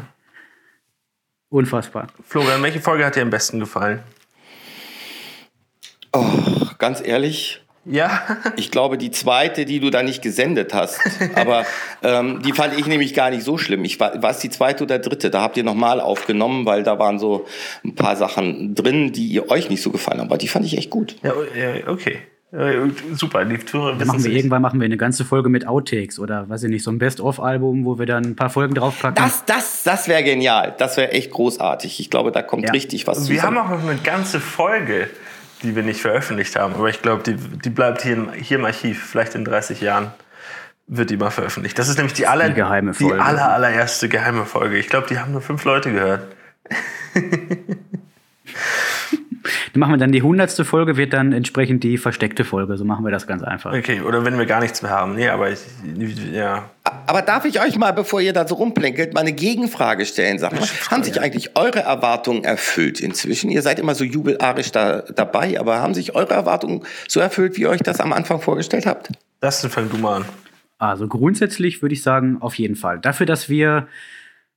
Unfassbar. 1.49 2.07
Florian, 2.23 2.61
welche 2.61 2.81
Folge 2.81 3.03
hat 3.03 3.15
dir 3.15 3.23
am 3.23 3.31
besten 3.31 3.59
gefallen? 3.59 4.03
Oh, 6.13 6.67
ganz 6.77 7.01
ehrlich, 7.03 7.63
Ja, 7.83 8.21
ich 8.57 8.69
glaube, 8.69 8.97
die 8.97 9.09
zweite, 9.09 9.65
die 9.65 9.79
du 9.79 9.89
da 9.89 10.03
nicht 10.03 10.21
gesendet 10.21 10.73
hast, 10.73 10.99
aber 11.35 11.65
ähm, 12.03 12.41
die 12.43 12.53
fand 12.53 12.77
ich 12.77 12.85
nämlich 12.85 13.13
gar 13.13 13.31
nicht 13.31 13.43
so 13.43 13.57
schlimm. 13.57 13.83
Ich 13.85 13.99
war, 13.99 14.21
war 14.21 14.29
es 14.31 14.39
die 14.39 14.49
zweite 14.49 14.83
oder 14.83 14.99
dritte? 14.99 15.31
Da 15.31 15.41
habt 15.41 15.57
ihr 15.57 15.63
nochmal 15.63 15.99
aufgenommen, 15.99 16.65
weil 16.65 16.83
da 16.83 16.99
waren 16.99 17.17
so 17.17 17.45
ein 17.83 17.95
paar 17.95 18.15
Sachen 18.15 18.75
drin, 18.75 19.11
die 19.13 19.25
ihr 19.27 19.49
euch 19.49 19.69
nicht 19.69 19.81
so 19.81 19.89
gefallen 19.89 20.19
haben. 20.19 20.27
Aber 20.27 20.37
die 20.37 20.47
fand 20.47 20.65
ich 20.65 20.77
echt 20.77 20.89
gut. 20.91 21.15
ja 21.23 21.33
ja, 21.55 21.87
okay. 21.87 22.19
Äh, 22.53 22.89
Super, 23.13 23.45
die 23.45 23.57
Dann 23.71 24.05
machen 24.05 24.23
wir 24.25 24.31
irgendwann 24.31 24.61
machen 24.61 24.79
wir 24.81 24.85
eine 24.85 24.97
ganze 24.97 25.23
Folge 25.23 25.47
mit 25.47 25.65
Outtakes 25.65 26.19
oder 26.19 26.49
weiß 26.49 26.63
ich 26.63 26.69
nicht, 26.69 26.83
so 26.83 26.91
ein 26.91 26.97
Best-of-Album, 26.99 27.85
wo 27.85 27.97
wir 27.97 28.05
dann 28.05 28.25
ein 28.25 28.35
paar 28.35 28.49
Folgen 28.49 28.75
draufpacken. 28.75 29.23
Das, 29.23 29.45
das, 29.45 29.83
das 29.83 30.09
wäre 30.09 30.21
genial. 30.21 30.75
Das 30.77 30.97
wäre 30.97 31.13
echt 31.13 31.31
großartig. 31.31 32.01
Ich 32.01 32.09
glaube, 32.09 32.33
da 32.33 32.41
kommt 32.41 32.65
Ja. 32.65 32.71
richtig 32.71 33.07
was 33.07 33.29
Wir 33.29 33.41
haben 33.43 33.57
auch 33.57 33.69
noch 33.69 33.81
eine 33.87 33.97
ganze 34.03 34.41
Folge, 34.41 35.09
die 35.63 35.75
wir 35.75 35.83
nicht 35.83 36.01
veröffentlicht 36.01 36.55
haben. 36.55 36.73
Aber 36.75 36.89
ich 36.89 37.01
glaube, 37.01 37.23
die, 37.23 37.35
die 37.35 37.69
bleibt 37.69 38.01
hier, 38.01 38.13
im- 38.13 38.33
hier 38.33 38.57
im 38.59 38.65
Archiv. 38.65 39.03
Vielleicht 39.09 39.35
in 39.35 39.45
30 39.45 39.81
Jahren 39.81 40.11
wird 40.87 41.09
die 41.09 41.17
mal 41.17 41.29
veröffentlicht. 41.31 41.77
Das 41.79 41.87
ist 41.87 41.97
nämlich 41.97 42.13
die, 42.13 42.27
aller, 42.27 42.49
Die 42.49 42.55
geheime 42.55 42.93
Folge. 42.93 43.15
Die 43.15 43.19
aller, 43.21 43.51
allererste 43.53 44.09
geheime 44.09 44.45
Folge. 44.45 44.77
Ich 44.77 44.89
glaube, 44.89 45.07
die 45.07 45.19
haben 45.19 45.31
nur 45.31 45.41
fünf 45.41 45.63
Leute 45.63 45.91
gehört. 45.91 46.27
Dann 49.73 49.79
machen 49.79 49.93
wir 49.93 49.97
dann 49.97 50.11
die 50.11 50.21
hundertste 50.21 50.65
Folge, 50.65 50.97
wird 50.97 51.13
dann 51.13 51.31
entsprechend 51.31 51.83
die 51.83 51.97
versteckte 51.97 52.43
Folge. 52.43 52.77
So 52.77 52.83
machen 52.83 53.05
wir 53.05 53.11
das 53.11 53.27
ganz 53.27 53.43
einfach. 53.43 53.73
Okay, 53.73 54.01
oder 54.01 54.25
wenn 54.25 54.37
wir 54.37 54.45
gar 54.45 54.59
nichts 54.59 54.81
mehr 54.81 54.91
haben. 54.91 55.15
Nee, 55.15 55.29
aber 55.29 55.49
ich, 55.49 55.59
ja. 56.33 56.69
Aber 57.05 57.21
darf 57.21 57.45
ich 57.45 57.61
euch 57.61 57.77
mal, 57.77 57.91
bevor 57.91 58.21
ihr 58.21 58.33
da 58.33 58.47
so 58.47 58.55
rumplänkelt, 58.55 59.13
mal 59.13 59.21
eine 59.21 59.33
Gegenfrage 59.33 60.05
stellen? 60.05 60.39
Sag 60.39 60.53
mal, 60.53 60.67
haben 60.89 61.03
sich 61.03 61.21
eigentlich 61.21 61.55
eure 61.55 61.79
Erwartungen 61.79 62.43
erfüllt 62.43 62.99
inzwischen? 62.99 63.49
Ihr 63.49 63.61
seid 63.61 63.79
immer 63.79 63.95
so 63.95 64.03
jubelarisch 64.03 64.71
da, 64.71 65.01
dabei, 65.01 65.59
aber 65.59 65.79
haben 65.79 65.93
sich 65.93 66.15
eure 66.15 66.33
Erwartungen 66.33 66.83
so 67.07 67.19
erfüllt, 67.19 67.57
wie 67.57 67.61
ihr 67.61 67.69
euch 67.69 67.81
das 67.81 67.99
am 67.99 68.11
Anfang 68.13 68.41
vorgestellt 68.41 68.85
habt? 68.85 69.11
Das 69.39 69.65
fang 69.65 69.89
du 69.89 69.97
mal 69.97 70.17
an. 70.17 70.25
Also 70.77 71.07
grundsätzlich 71.07 71.81
würde 71.81 71.93
ich 71.93 72.01
sagen, 72.01 72.37
auf 72.41 72.55
jeden 72.55 72.75
Fall. 72.75 72.99
Dafür, 72.99 73.25
dass 73.25 73.49
wir, 73.49 73.87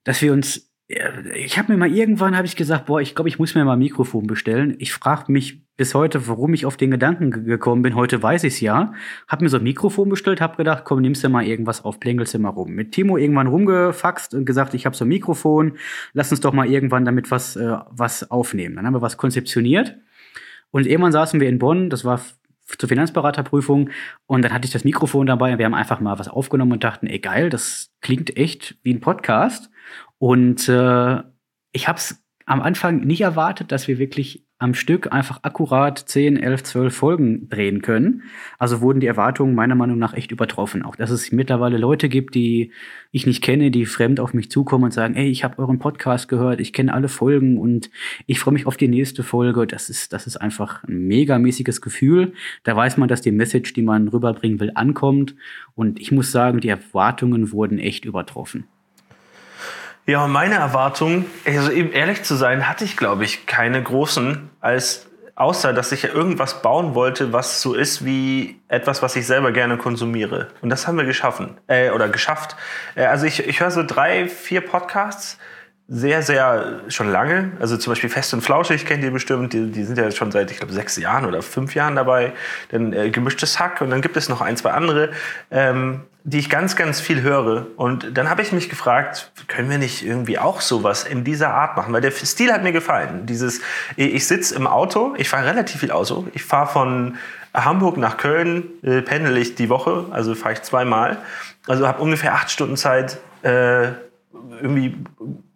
dass 0.04 0.22
wir 0.22 0.32
uns, 0.32 0.70
ich 0.86 1.58
habe 1.58 1.72
mir 1.72 1.78
mal 1.78 1.90
irgendwann 1.90 2.36
habe 2.36 2.46
ich 2.46 2.56
gesagt, 2.56 2.86
boah, 2.86 3.00
ich 3.00 3.14
glaube, 3.14 3.28
ich 3.30 3.38
muss 3.38 3.54
mir 3.54 3.64
mal 3.64 3.72
ein 3.72 3.78
Mikrofon 3.78 4.26
bestellen. 4.26 4.76
Ich 4.78 4.92
frage 4.92 5.32
mich 5.32 5.64
bis 5.76 5.94
heute, 5.94 6.28
warum 6.28 6.52
ich 6.52 6.66
auf 6.66 6.76
den 6.76 6.90
Gedanken 6.90 7.30
ge- 7.30 7.42
gekommen 7.44 7.80
bin. 7.80 7.94
Heute 7.94 8.22
weiß 8.22 8.44
ich 8.44 8.54
es 8.54 8.60
ja. 8.60 8.92
Hab 9.26 9.40
mir 9.40 9.48
so 9.48 9.56
ein 9.56 9.62
Mikrofon 9.62 10.10
bestellt, 10.10 10.42
hab 10.42 10.58
gedacht, 10.58 10.84
komm, 10.84 11.00
nimmst 11.00 11.24
du 11.24 11.30
mal 11.30 11.44
irgendwas 11.44 11.84
auf, 11.84 11.98
plängelst 12.00 12.38
mal 12.38 12.50
rum. 12.50 12.72
Mit 12.72 12.92
Timo 12.92 13.16
irgendwann 13.16 13.46
rumgefaxt 13.46 14.34
und 14.34 14.44
gesagt, 14.44 14.74
ich 14.74 14.84
habe 14.84 14.94
so 14.94 15.06
ein 15.06 15.08
Mikrofon, 15.08 15.78
lass 16.12 16.30
uns 16.30 16.40
doch 16.40 16.52
mal 16.52 16.68
irgendwann 16.68 17.06
damit 17.06 17.30
was, 17.30 17.56
äh, 17.56 17.78
was 17.90 18.30
aufnehmen. 18.30 18.76
Dann 18.76 18.86
haben 18.86 18.94
wir 18.94 19.02
was 19.02 19.16
konzeptioniert. 19.16 19.96
Und 20.70 20.86
irgendwann 20.86 21.12
saßen 21.12 21.40
wir 21.40 21.48
in 21.48 21.58
Bonn, 21.58 21.88
das 21.88 22.04
war 22.04 22.20
zur 22.66 22.88
Finanzberaterprüfung, 22.88 23.90
und 24.26 24.42
dann 24.42 24.52
hatte 24.52 24.66
ich 24.66 24.72
das 24.72 24.84
Mikrofon 24.84 25.26
dabei 25.26 25.52
und 25.52 25.58
wir 25.58 25.66
haben 25.66 25.74
einfach 25.74 26.00
mal 26.00 26.18
was 26.18 26.28
aufgenommen 26.28 26.72
und 26.72 26.84
dachten, 26.84 27.06
ey 27.06 27.18
geil, 27.18 27.50
das 27.50 27.90
klingt 28.00 28.36
echt 28.36 28.76
wie 28.82 28.94
ein 28.94 29.00
Podcast. 29.00 29.70
Und 30.18 30.68
äh, 30.68 31.22
ich 31.72 31.88
habe 31.88 31.98
es 31.98 32.22
am 32.46 32.62
Anfang 32.62 33.00
nicht 33.00 33.20
erwartet, 33.20 33.72
dass 33.72 33.88
wir 33.88 33.98
wirklich 33.98 34.46
am 34.64 34.72
Stück 34.72 35.12
einfach 35.12 35.40
akkurat 35.42 35.98
10, 35.98 36.38
11, 36.38 36.62
12 36.62 36.96
Folgen 36.96 37.48
drehen 37.50 37.82
können. 37.82 38.22
Also 38.58 38.80
wurden 38.80 38.98
die 38.98 39.06
Erwartungen 39.06 39.54
meiner 39.54 39.74
Meinung 39.74 39.98
nach 39.98 40.14
echt 40.14 40.32
übertroffen. 40.32 40.82
Auch 40.82 40.96
dass 40.96 41.10
es 41.10 41.30
mittlerweile 41.32 41.76
Leute 41.76 42.08
gibt, 42.08 42.34
die 42.34 42.72
ich 43.12 43.26
nicht 43.26 43.42
kenne, 43.44 43.70
die 43.70 43.84
fremd 43.84 44.20
auf 44.20 44.32
mich 44.32 44.50
zukommen 44.50 44.84
und 44.84 44.94
sagen, 44.94 45.16
ey, 45.16 45.28
ich 45.28 45.44
habe 45.44 45.58
euren 45.58 45.78
Podcast 45.78 46.28
gehört, 46.28 46.60
ich 46.60 46.72
kenne 46.72 46.94
alle 46.94 47.08
Folgen 47.08 47.58
und 47.58 47.90
ich 48.26 48.40
freue 48.40 48.54
mich 48.54 48.66
auf 48.66 48.78
die 48.78 48.88
nächste 48.88 49.22
Folge. 49.22 49.66
Das 49.66 49.90
ist, 49.90 50.14
das 50.14 50.26
ist 50.26 50.38
einfach 50.38 50.82
ein 50.84 51.08
megamäßiges 51.08 51.82
Gefühl. 51.82 52.32
Da 52.62 52.74
weiß 52.74 52.96
man, 52.96 53.10
dass 53.10 53.20
die 53.20 53.32
Message, 53.32 53.74
die 53.74 53.82
man 53.82 54.08
rüberbringen 54.08 54.60
will, 54.60 54.72
ankommt. 54.74 55.34
Und 55.74 56.00
ich 56.00 56.10
muss 56.10 56.32
sagen, 56.32 56.60
die 56.60 56.70
Erwartungen 56.70 57.52
wurden 57.52 57.78
echt 57.78 58.06
übertroffen. 58.06 58.64
Ja, 60.06 60.26
meine 60.26 60.56
Erwartungen, 60.56 61.26
also 61.46 61.70
eben 61.70 61.92
ehrlich 61.92 62.22
zu 62.24 62.34
sein, 62.34 62.68
hatte 62.68 62.84
ich, 62.84 62.96
glaube 62.96 63.24
ich, 63.24 63.46
keine 63.46 63.82
großen, 63.82 64.50
als 64.60 65.06
außer 65.36 65.72
dass 65.72 65.92
ich 65.92 66.02
ja 66.02 66.10
irgendwas 66.10 66.62
bauen 66.62 66.94
wollte, 66.94 67.32
was 67.32 67.60
so 67.60 67.74
ist 67.74 68.04
wie 68.04 68.60
etwas, 68.68 69.02
was 69.02 69.16
ich 69.16 69.26
selber 69.26 69.50
gerne 69.52 69.76
konsumiere. 69.76 70.48
Und 70.60 70.70
das 70.70 70.86
haben 70.86 70.96
wir 70.96 71.04
geschaffen 71.04 71.58
äh, 71.66 71.90
oder 71.90 72.08
geschafft. 72.08 72.56
Äh, 72.94 73.06
also 73.06 73.26
ich, 73.26 73.46
ich 73.46 73.60
höre 73.60 73.70
so 73.70 73.82
drei, 73.82 74.28
vier 74.28 74.60
Podcasts 74.60 75.38
sehr, 75.86 76.22
sehr 76.22 76.80
schon 76.88 77.10
lange. 77.10 77.52
Also 77.60 77.76
zum 77.76 77.90
Beispiel 77.90 78.08
Fest 78.08 78.32
und 78.32 78.40
Flauschig 78.40 78.86
kennt 78.86 79.04
ihr 79.04 79.10
bestimmt. 79.10 79.52
Die, 79.52 79.70
die 79.70 79.84
sind 79.84 79.98
ja 79.98 80.10
schon 80.10 80.30
seit, 80.32 80.50
ich 80.50 80.58
glaube, 80.58 80.72
sechs 80.72 80.96
Jahren 80.96 81.26
oder 81.26 81.42
fünf 81.42 81.74
Jahren 81.74 81.96
dabei. 81.96 82.32
Dann 82.70 82.92
äh, 82.92 83.10
Gemischtes 83.10 83.58
Hack 83.58 83.80
und 83.80 83.90
dann 83.90 84.00
gibt 84.00 84.16
es 84.16 84.28
noch 84.28 84.40
ein, 84.40 84.56
zwei 84.56 84.70
andere, 84.70 85.10
ähm, 85.50 86.02
die 86.26 86.38
ich 86.38 86.48
ganz, 86.48 86.74
ganz 86.74 87.00
viel 87.00 87.20
höre. 87.20 87.66
Und 87.76 88.16
dann 88.16 88.30
habe 88.30 88.40
ich 88.40 88.50
mich 88.50 88.70
gefragt, 88.70 89.30
können 89.46 89.68
wir 89.68 89.76
nicht 89.76 90.04
irgendwie 90.04 90.38
auch 90.38 90.62
sowas 90.62 91.04
in 91.04 91.22
dieser 91.22 91.52
Art 91.52 91.76
machen? 91.76 91.92
Weil 91.92 92.00
der 92.00 92.12
Stil 92.12 92.50
hat 92.50 92.62
mir 92.62 92.72
gefallen. 92.72 93.26
Dieses, 93.26 93.60
ich 93.96 94.26
sitze 94.26 94.54
im 94.54 94.66
Auto, 94.66 95.14
ich 95.18 95.28
fahre 95.28 95.46
relativ 95.46 95.80
viel 95.80 95.90
Auto. 95.90 96.26
Ich 96.32 96.42
fahre 96.42 96.66
von 96.66 97.16
Hamburg 97.52 97.98
nach 97.98 98.16
Köln, 98.16 98.64
äh, 98.82 99.02
pendel 99.02 99.36
ich 99.36 99.54
die 99.54 99.68
Woche, 99.68 100.06
also 100.10 100.34
fahre 100.34 100.54
ich 100.54 100.62
zweimal. 100.62 101.18
Also 101.66 101.86
habe 101.86 102.02
ungefähr 102.02 102.34
acht 102.34 102.50
Stunden 102.50 102.78
Zeit, 102.78 103.18
äh, 103.42 103.88
irgendwie 104.60 104.96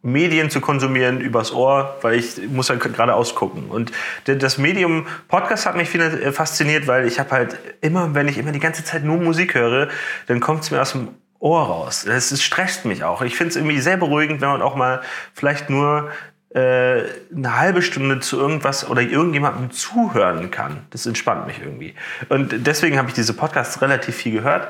Medien 0.03 0.51
zu 0.51 0.61
konsumieren 0.61 1.21
übers 1.21 1.53
Ohr, 1.53 1.97
weil 2.03 2.19
ich 2.19 2.49
muss 2.49 2.71
halt 2.71 2.81
gerade 2.81 3.15
ausgucken. 3.15 3.67
Und 3.69 3.93
das 4.25 4.59
Medium 4.59 5.07
Podcast 5.29 5.67
hat 5.67 5.77
mich 5.77 5.95
äh, 5.95 6.33
fasziniert, 6.33 6.87
weil 6.87 7.07
ich 7.07 7.19
habe 7.19 7.31
halt 7.31 7.59
immer, 7.81 8.15
wenn 8.15 8.29
ich 8.29 8.39
immer 8.39 8.53
die 8.53 8.61
ganze 8.61 8.85
Zeit 8.85 9.05
nur 9.05 9.19
Musik 9.19 9.55
höre, 9.55 9.89
dann 10.27 10.41
kommt 10.41 10.63
es 10.63 10.71
mir 10.71 10.81
aus 10.81 10.93
dem 10.93 11.09
Ohr 11.41 11.63
raus. 11.67 12.05
Es, 12.05 12.33
es 12.33 12.43
stresst 12.43 12.85
mich 12.85 13.05
auch. 13.05 13.23
Ich 13.23 13.37
finde 13.37 13.51
es 13.51 13.57
irgendwie 13.57 13.81
sehr 13.81 13.97
beruhigend, 13.97 14.41
wenn 14.41 14.49
man 14.49 14.63
auch 14.63 14.75
mal 14.75 15.03
vielleicht 15.35 15.71
nur 15.71 16.11
äh, 16.51 17.03
eine 17.35 17.59
halbe 17.59 17.83
Stunde 17.83 18.21
zu 18.21 18.39
irgendwas 18.39 18.89
oder 18.89 19.03
irgendjemandem 19.03 19.71
zuhören 19.71 20.51
kann. 20.51 20.87
Das 20.91 21.07
entspannt 21.07 21.47
mich 21.47 21.61
irgendwie. 21.61 21.95
Und 22.29 22.67
deswegen 22.67 22.99
habe 22.99 23.09
ich 23.09 23.15
diese 23.15 23.35
Podcasts 23.35 23.81
relativ 23.83 24.17
viel 24.17 24.33
gehört 24.33 24.69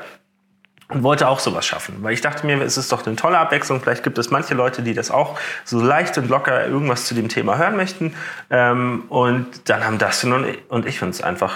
und 0.89 1.03
wollte 1.03 1.27
auch 1.27 1.39
sowas 1.39 1.65
schaffen, 1.67 1.97
weil 2.01 2.13
ich 2.13 2.21
dachte 2.21 2.45
mir, 2.45 2.59
es 2.61 2.75
ist 2.75 2.91
doch 2.91 3.05
eine 3.05 3.15
tolle 3.15 3.37
Abwechslung. 3.37 3.79
Vielleicht 3.79 4.03
gibt 4.03 4.17
es 4.17 4.31
manche 4.31 4.55
Leute, 4.55 4.81
die 4.81 4.95
das 4.95 5.11
auch 5.11 5.39
so 5.63 5.79
leicht 5.79 6.17
und 6.17 6.29
locker 6.29 6.65
irgendwas 6.65 7.05
zu 7.05 7.13
dem 7.13 7.29
Thema 7.29 7.57
hören 7.57 7.75
möchten. 7.75 8.15
Ähm, 8.49 9.03
und 9.09 9.69
dann 9.69 9.85
haben 9.85 9.99
Dustin 9.99 10.33
und 10.67 10.85
ich, 10.87 11.01
uns 11.03 11.21
einfach 11.21 11.55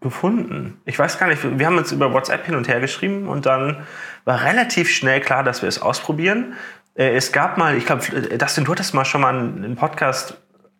gefunden. 0.00 0.80
Ich 0.84 0.96
weiß 0.98 1.18
gar 1.18 1.26
nicht, 1.26 1.42
wir 1.58 1.66
haben 1.66 1.76
uns 1.76 1.90
über 1.90 2.12
WhatsApp 2.12 2.46
hin 2.46 2.54
und 2.54 2.68
her 2.68 2.80
geschrieben 2.80 3.28
und 3.28 3.46
dann 3.46 3.84
war 4.24 4.44
relativ 4.44 4.90
schnell 4.90 5.20
klar, 5.20 5.42
dass 5.42 5.62
wir 5.62 5.68
es 5.68 5.82
ausprobieren. 5.82 6.54
Äh, 6.94 7.16
Es 7.16 7.32
gab 7.32 7.58
mal, 7.58 7.76
ich 7.76 7.84
glaube, 7.84 8.02
Dustin, 8.38 8.64
du 8.64 8.70
hattest 8.72 8.94
mal 8.94 9.04
schon 9.04 9.22
mal 9.22 9.34
einen 9.34 9.74
Podcast 9.74 10.36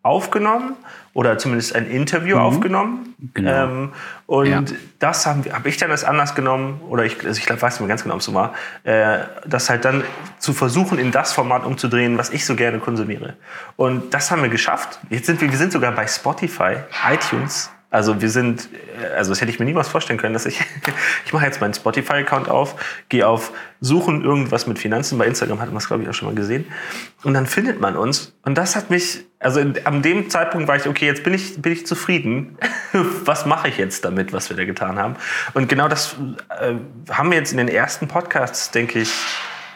aufgenommen 0.06 0.74
oder 1.12 1.38
zumindest 1.38 1.74
ein 1.74 1.86
Interview 1.86 2.36
mhm. 2.36 2.42
aufgenommen. 2.42 3.14
Genau. 3.32 3.64
Ähm, 3.64 3.92
und 4.26 4.70
ja. 4.70 4.76
das 4.98 5.24
habe 5.24 5.50
hab 5.52 5.64
ich 5.66 5.78
dann 5.78 5.90
als 5.90 6.04
Anlass 6.04 6.34
genommen, 6.34 6.80
oder 6.88 7.04
ich, 7.04 7.24
also 7.24 7.40
ich 7.40 7.48
weiß 7.48 7.74
nicht 7.74 7.80
mehr 7.80 7.88
ganz 7.88 8.02
genau, 8.02 8.14
ob 8.14 8.20
es 8.20 8.26
so 8.26 8.34
war, 8.34 8.54
äh, 8.84 9.20
das 9.46 9.70
halt 9.70 9.84
dann 9.84 10.04
zu 10.38 10.52
versuchen, 10.52 10.98
in 10.98 11.12
das 11.12 11.32
Format 11.32 11.64
umzudrehen, 11.64 12.18
was 12.18 12.30
ich 12.30 12.44
so 12.44 12.54
gerne 12.54 12.78
konsumiere. 12.80 13.36
Und 13.76 14.12
das 14.12 14.30
haben 14.30 14.42
wir 14.42 14.50
geschafft. 14.50 14.98
Jetzt 15.08 15.26
sind 15.26 15.40
wir, 15.40 15.50
wir 15.50 15.58
sind 15.58 15.72
sogar 15.72 15.92
bei 15.92 16.06
Spotify, 16.06 16.76
iTunes, 17.10 17.70
also 17.96 18.20
wir 18.20 18.28
sind, 18.28 18.68
also 19.16 19.30
das 19.30 19.40
hätte 19.40 19.50
ich 19.50 19.58
mir 19.58 19.64
niemals 19.64 19.88
vorstellen 19.88 20.18
können, 20.18 20.34
dass 20.34 20.44
ich, 20.44 20.60
ich 21.24 21.32
mache 21.32 21.46
jetzt 21.46 21.62
meinen 21.62 21.72
Spotify-Account 21.72 22.46
auf, 22.46 22.74
gehe 23.08 23.26
auf 23.26 23.52
Suchen 23.80 24.22
irgendwas 24.22 24.66
mit 24.66 24.78
Finanzen, 24.78 25.16
bei 25.16 25.26
Instagram 25.26 25.62
hat 25.62 25.68
man 25.68 25.78
es 25.78 25.86
glaube 25.86 26.02
ich 26.02 26.08
auch 26.10 26.12
schon 26.12 26.28
mal 26.28 26.34
gesehen. 26.34 26.66
Und 27.24 27.32
dann 27.32 27.46
findet 27.46 27.80
man 27.80 27.96
uns. 27.96 28.34
Und 28.44 28.58
das 28.58 28.76
hat 28.76 28.90
mich, 28.90 29.24
also 29.38 29.60
an 29.84 30.02
dem 30.02 30.28
Zeitpunkt 30.28 30.68
war 30.68 30.76
ich, 30.76 30.86
okay, 30.86 31.06
jetzt 31.06 31.24
bin 31.24 31.32
ich, 31.32 31.62
bin 31.62 31.72
ich 31.72 31.86
zufrieden, 31.86 32.58
was 33.24 33.46
mache 33.46 33.68
ich 33.68 33.78
jetzt 33.78 34.04
damit, 34.04 34.34
was 34.34 34.50
wir 34.50 34.58
da 34.58 34.66
getan 34.66 34.98
haben? 34.98 35.16
Und 35.54 35.70
genau 35.70 35.88
das 35.88 36.16
äh, 36.60 36.74
haben 37.10 37.30
wir 37.30 37.38
jetzt 37.38 37.52
in 37.52 37.56
den 37.56 37.68
ersten 37.68 38.08
Podcasts, 38.08 38.72
denke 38.72 38.98
ich, 38.98 39.10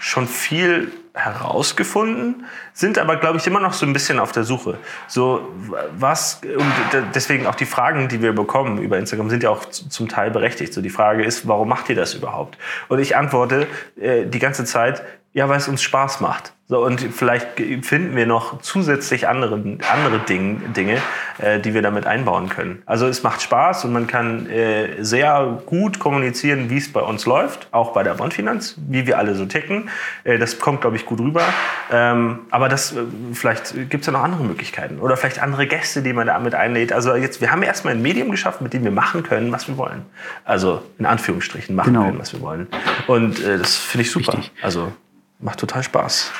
schon 0.00 0.26
viel 0.26 0.90
herausgefunden, 1.12 2.46
sind 2.72 2.98
aber, 2.98 3.16
glaube 3.16 3.38
ich, 3.38 3.46
immer 3.46 3.60
noch 3.60 3.74
so 3.74 3.84
ein 3.84 3.92
bisschen 3.92 4.18
auf 4.18 4.32
der 4.32 4.44
Suche. 4.44 4.78
So, 5.06 5.52
was, 5.98 6.40
und 6.42 6.72
deswegen 7.14 7.46
auch 7.46 7.54
die 7.54 7.66
Fragen, 7.66 8.08
die 8.08 8.22
wir 8.22 8.32
bekommen 8.32 8.78
über 8.78 8.98
Instagram, 8.98 9.28
sind 9.28 9.42
ja 9.42 9.50
auch 9.50 9.66
zum 9.66 10.08
Teil 10.08 10.30
berechtigt. 10.30 10.72
So, 10.72 10.80
die 10.80 10.90
Frage 10.90 11.22
ist, 11.22 11.46
warum 11.46 11.68
macht 11.68 11.90
ihr 11.90 11.96
das 11.96 12.14
überhaupt? 12.14 12.56
Und 12.88 12.98
ich 13.00 13.16
antworte 13.16 13.66
äh, 14.00 14.24
die 14.24 14.38
ganze 14.38 14.64
Zeit, 14.64 15.02
ja, 15.32 15.48
weil 15.48 15.58
es 15.58 15.68
uns 15.68 15.82
Spaß 15.82 16.20
macht. 16.20 16.52
So, 16.70 16.84
und 16.84 17.00
vielleicht 17.00 17.60
finden 17.82 18.14
wir 18.14 18.26
noch 18.26 18.60
zusätzlich 18.62 19.26
andere, 19.26 19.54
andere 19.92 20.20
Ding, 20.28 20.72
Dinge, 20.72 20.98
äh, 21.38 21.58
die 21.58 21.74
wir 21.74 21.82
damit 21.82 22.06
einbauen 22.06 22.48
können. 22.48 22.84
Also 22.86 23.08
es 23.08 23.24
macht 23.24 23.42
Spaß 23.42 23.86
und 23.86 23.92
man 23.92 24.06
kann 24.06 24.48
äh, 24.48 25.02
sehr 25.02 25.62
gut 25.66 25.98
kommunizieren, 25.98 26.70
wie 26.70 26.76
es 26.76 26.92
bei 26.92 27.00
uns 27.00 27.26
läuft, 27.26 27.66
auch 27.72 27.92
bei 27.92 28.04
der 28.04 28.14
Bondfinanz, 28.14 28.76
wie 28.88 29.04
wir 29.08 29.18
alle 29.18 29.34
so 29.34 29.46
ticken. 29.46 29.88
Äh, 30.22 30.38
das 30.38 30.60
kommt, 30.60 30.80
glaube 30.82 30.94
ich, 30.94 31.06
gut 31.06 31.18
rüber. 31.18 31.42
Ähm, 31.90 32.42
aber 32.52 32.68
das, 32.68 32.92
äh, 32.92 33.00
vielleicht 33.32 33.90
gibt 33.90 34.02
es 34.02 34.06
ja 34.06 34.12
noch 34.12 34.22
andere 34.22 34.44
Möglichkeiten 34.44 35.00
oder 35.00 35.16
vielleicht 35.16 35.42
andere 35.42 35.66
Gäste, 35.66 36.02
die 36.02 36.12
man 36.12 36.28
damit 36.28 36.54
einlädt. 36.54 36.92
Also 36.92 37.16
jetzt, 37.16 37.40
wir 37.40 37.50
haben 37.50 37.64
erstmal 37.64 37.94
ein 37.94 38.02
Medium 38.02 38.30
geschaffen, 38.30 38.62
mit 38.62 38.74
dem 38.74 38.84
wir 38.84 38.92
machen 38.92 39.24
können, 39.24 39.50
was 39.50 39.66
wir 39.66 39.76
wollen. 39.76 40.06
Also 40.44 40.82
in 41.00 41.06
Anführungsstrichen 41.06 41.74
machen 41.74 41.94
genau. 41.94 42.04
können, 42.04 42.20
was 42.20 42.32
wir 42.32 42.40
wollen. 42.42 42.68
Und 43.08 43.44
äh, 43.44 43.58
das 43.58 43.76
finde 43.76 44.02
ich 44.02 44.12
super. 44.12 44.34
Richtig. 44.34 44.52
Also 44.62 44.92
macht 45.40 45.60
total 45.60 45.82
Spaß. 45.82 46.32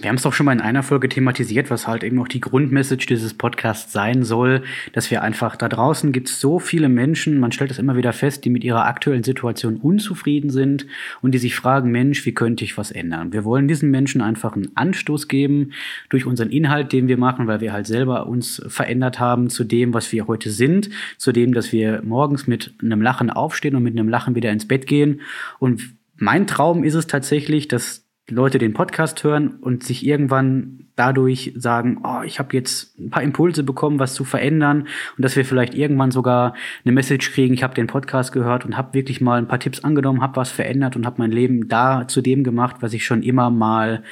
Wir 0.00 0.10
haben 0.10 0.16
es 0.16 0.22
doch 0.22 0.32
schon 0.32 0.46
mal 0.46 0.52
in 0.52 0.60
einer 0.60 0.84
Folge 0.84 1.08
thematisiert, 1.08 1.70
was 1.70 1.88
halt 1.88 2.04
eben 2.04 2.20
auch 2.20 2.28
die 2.28 2.40
Grundmessage 2.40 3.06
dieses 3.08 3.34
Podcasts 3.34 3.92
sein 3.92 4.22
soll, 4.22 4.62
dass 4.92 5.10
wir 5.10 5.22
einfach 5.22 5.56
da 5.56 5.68
draußen 5.68 6.12
gibt 6.12 6.28
es 6.28 6.40
so 6.40 6.60
viele 6.60 6.88
Menschen, 6.88 7.40
man 7.40 7.50
stellt 7.50 7.70
das 7.70 7.80
immer 7.80 7.96
wieder 7.96 8.12
fest, 8.12 8.44
die 8.44 8.50
mit 8.50 8.62
ihrer 8.62 8.86
aktuellen 8.86 9.24
Situation 9.24 9.76
unzufrieden 9.78 10.50
sind 10.50 10.86
und 11.20 11.32
die 11.32 11.38
sich 11.38 11.56
fragen, 11.56 11.90
Mensch, 11.90 12.24
wie 12.26 12.32
könnte 12.32 12.62
ich 12.62 12.78
was 12.78 12.92
ändern? 12.92 13.32
Wir 13.32 13.44
wollen 13.44 13.66
diesen 13.66 13.90
Menschen 13.90 14.20
einfach 14.20 14.54
einen 14.54 14.70
Anstoß 14.76 15.26
geben 15.26 15.72
durch 16.10 16.26
unseren 16.26 16.50
Inhalt, 16.50 16.92
den 16.92 17.08
wir 17.08 17.18
machen, 17.18 17.48
weil 17.48 17.60
wir 17.60 17.72
halt 17.72 17.88
selber 17.88 18.28
uns 18.28 18.62
verändert 18.68 19.18
haben 19.18 19.50
zu 19.50 19.64
dem, 19.64 19.94
was 19.94 20.12
wir 20.12 20.28
heute 20.28 20.52
sind, 20.52 20.90
zu 21.16 21.32
dem, 21.32 21.52
dass 21.54 21.72
wir 21.72 22.02
morgens 22.04 22.46
mit 22.46 22.72
einem 22.80 23.02
Lachen 23.02 23.30
aufstehen 23.30 23.74
und 23.74 23.82
mit 23.82 23.98
einem 23.98 24.08
Lachen 24.08 24.36
wieder 24.36 24.52
ins 24.52 24.68
Bett 24.68 24.86
gehen. 24.86 25.22
Und 25.58 25.97
mein 26.18 26.46
Traum 26.46 26.84
ist 26.84 26.94
es 26.94 27.06
tatsächlich, 27.06 27.68
dass 27.68 28.04
Leute 28.30 28.58
den 28.58 28.74
Podcast 28.74 29.24
hören 29.24 29.54
und 29.60 29.84
sich 29.84 30.04
irgendwann 30.04 30.88
dadurch 30.96 31.54
sagen, 31.56 32.00
oh, 32.04 32.22
ich 32.24 32.38
habe 32.38 32.54
jetzt 32.54 32.98
ein 32.98 33.08
paar 33.08 33.22
Impulse 33.22 33.62
bekommen, 33.62 33.98
was 33.98 34.12
zu 34.14 34.24
verändern 34.24 34.88
und 35.16 35.24
dass 35.24 35.36
wir 35.36 35.46
vielleicht 35.46 35.74
irgendwann 35.74 36.10
sogar 36.10 36.54
eine 36.84 36.92
Message 36.92 37.32
kriegen, 37.32 37.54
ich 37.54 37.62
habe 37.62 37.74
den 37.74 37.86
Podcast 37.86 38.32
gehört 38.32 38.66
und 38.66 38.76
habe 38.76 38.92
wirklich 38.92 39.20
mal 39.22 39.38
ein 39.38 39.48
paar 39.48 39.60
Tipps 39.60 39.82
angenommen, 39.82 40.20
habe 40.20 40.36
was 40.36 40.50
verändert 40.50 40.94
und 40.96 41.06
habe 41.06 41.16
mein 41.18 41.30
Leben 41.30 41.68
da 41.68 42.06
zu 42.06 42.20
dem 42.20 42.44
gemacht, 42.44 42.76
was 42.80 42.92
ich 42.92 43.06
schon 43.06 43.22
immer 43.22 43.48
mal 43.48 44.02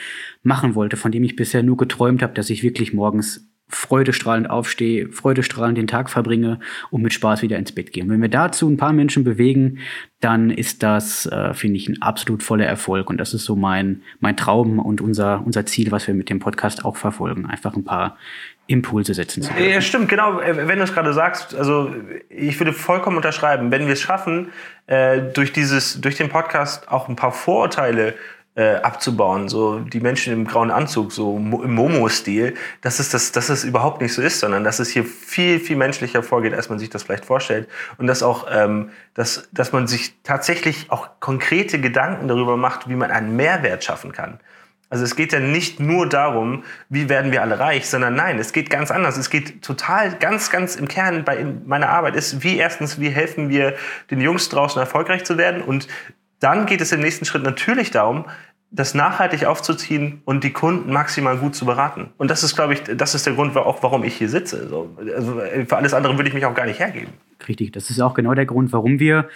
machen 0.42 0.74
wollte, 0.74 0.96
von 0.96 1.12
dem 1.12 1.24
ich 1.24 1.36
bisher 1.36 1.62
nur 1.62 1.76
geträumt 1.76 2.22
habe, 2.22 2.32
dass 2.32 2.48
ich 2.48 2.62
wirklich 2.62 2.94
morgens 2.94 3.50
freudestrahlend 3.68 4.48
aufstehe, 4.48 5.08
freudestrahlend 5.08 5.76
den 5.76 5.88
Tag 5.88 6.08
verbringe 6.08 6.60
und 6.90 7.02
mit 7.02 7.12
Spaß 7.12 7.42
wieder 7.42 7.58
ins 7.58 7.72
Bett 7.72 7.92
gehe. 7.92 8.04
Und 8.04 8.10
wenn 8.10 8.22
wir 8.22 8.28
dazu 8.28 8.68
ein 8.68 8.76
paar 8.76 8.92
Menschen 8.92 9.24
bewegen, 9.24 9.78
dann 10.20 10.50
ist 10.50 10.82
das, 10.82 11.26
äh, 11.26 11.52
finde 11.52 11.76
ich, 11.76 11.88
ein 11.88 12.00
absolut 12.00 12.42
voller 12.42 12.64
Erfolg. 12.64 13.10
Und 13.10 13.18
das 13.18 13.34
ist 13.34 13.44
so 13.44 13.56
mein, 13.56 14.02
mein 14.20 14.36
Traum 14.36 14.78
und 14.78 15.00
unser, 15.00 15.44
unser 15.44 15.66
Ziel, 15.66 15.90
was 15.90 16.06
wir 16.06 16.14
mit 16.14 16.30
dem 16.30 16.38
Podcast 16.38 16.84
auch 16.84 16.96
verfolgen. 16.96 17.46
Einfach 17.46 17.74
ein 17.74 17.84
paar 17.84 18.16
Impulse 18.68 19.14
setzen 19.14 19.42
zu 19.42 19.52
können. 19.52 19.70
Ja, 19.70 19.80
stimmt, 19.80 20.08
genau. 20.08 20.40
Äh, 20.40 20.68
wenn 20.68 20.78
du 20.78 20.84
es 20.84 20.94
gerade 20.94 21.12
sagst, 21.12 21.54
also 21.54 21.94
ich 22.28 22.58
würde 22.60 22.72
vollkommen 22.72 23.16
unterschreiben, 23.16 23.72
wenn 23.72 23.86
wir 23.86 23.94
es 23.94 24.00
schaffen, 24.00 24.52
äh, 24.86 25.20
durch 25.34 25.52
dieses, 25.52 26.00
durch 26.00 26.16
den 26.16 26.28
Podcast 26.28 26.88
auch 26.88 27.08
ein 27.08 27.16
paar 27.16 27.32
Vorurteile 27.32 28.14
äh, 28.56 28.76
abzubauen. 28.76 29.48
So 29.48 29.80
die 29.80 30.00
Menschen 30.00 30.32
im 30.32 30.46
grauen 30.46 30.70
Anzug, 30.70 31.12
so 31.12 31.36
im 31.36 31.74
Momo-Stil, 31.74 32.54
dass 32.80 32.98
es, 32.98 33.10
das, 33.10 33.30
dass 33.32 33.48
es 33.50 33.64
überhaupt 33.64 34.00
nicht 34.00 34.14
so 34.14 34.22
ist, 34.22 34.40
sondern 34.40 34.64
dass 34.64 34.78
es 34.78 34.88
hier 34.88 35.04
viel, 35.04 35.60
viel 35.60 35.76
menschlicher 35.76 36.22
vorgeht, 36.22 36.54
als 36.54 36.68
man 36.68 36.78
sich 36.78 36.90
das 36.90 37.02
vielleicht 37.02 37.26
vorstellt. 37.26 37.68
Und 37.98 38.06
dass 38.06 38.22
auch, 38.22 38.46
ähm, 38.50 38.90
dass, 39.14 39.48
dass 39.52 39.72
man 39.72 39.86
sich 39.86 40.14
tatsächlich 40.22 40.90
auch 40.90 41.20
konkrete 41.20 41.80
Gedanken 41.80 42.28
darüber 42.28 42.56
macht, 42.56 42.88
wie 42.88 42.96
man 42.96 43.10
einen 43.10 43.36
Mehrwert 43.36 43.84
schaffen 43.84 44.12
kann. 44.12 44.40
Also 44.88 45.04
es 45.04 45.16
geht 45.16 45.32
ja 45.32 45.40
nicht 45.40 45.80
nur 45.80 46.08
darum, 46.08 46.62
wie 46.88 47.08
werden 47.08 47.32
wir 47.32 47.42
alle 47.42 47.58
reich, 47.58 47.88
sondern 47.90 48.14
nein, 48.14 48.38
es 48.38 48.52
geht 48.52 48.70
ganz 48.70 48.90
anders. 48.92 49.16
Es 49.16 49.30
geht 49.30 49.62
total 49.62 50.14
ganz, 50.14 50.48
ganz 50.48 50.76
im 50.76 50.86
Kern 50.86 51.24
bei 51.24 51.44
meiner 51.66 51.88
Arbeit 51.88 52.14
ist, 52.14 52.44
wie 52.44 52.56
erstens, 52.56 53.00
wie 53.00 53.08
helfen 53.10 53.48
wir 53.48 53.74
den 54.10 54.20
Jungs 54.20 54.48
draußen 54.48 54.80
erfolgreich 54.80 55.24
zu 55.24 55.36
werden 55.36 55.60
und 55.60 55.88
dann 56.40 56.66
geht 56.66 56.80
es 56.80 56.92
im 56.92 57.00
nächsten 57.00 57.24
Schritt 57.24 57.42
natürlich 57.42 57.90
darum, 57.90 58.26
das 58.70 58.94
nachhaltig 58.94 59.44
aufzuziehen 59.46 60.22
und 60.24 60.44
die 60.44 60.52
Kunden 60.52 60.92
maximal 60.92 61.38
gut 61.38 61.54
zu 61.54 61.64
beraten. 61.64 62.10
Und 62.18 62.30
das 62.30 62.42
ist, 62.42 62.56
glaube 62.56 62.74
ich, 62.74 62.82
das 62.82 63.14
ist 63.14 63.24
der 63.24 63.34
Grund, 63.34 63.56
auch 63.56 63.82
warum 63.82 64.04
ich 64.04 64.16
hier 64.16 64.28
sitze. 64.28 64.68
Also 65.14 65.40
für 65.66 65.76
alles 65.76 65.94
andere 65.94 66.16
würde 66.16 66.28
ich 66.28 66.34
mich 66.34 66.44
auch 66.44 66.54
gar 66.54 66.66
nicht 66.66 66.80
hergeben. 66.80 67.12
Richtig, 67.46 67.72
das 67.72 67.90
ist 67.90 68.00
auch 68.00 68.14
genau 68.14 68.34
der 68.34 68.46
Grund, 68.46 68.72
warum 68.72 68.98
wir 68.98 69.28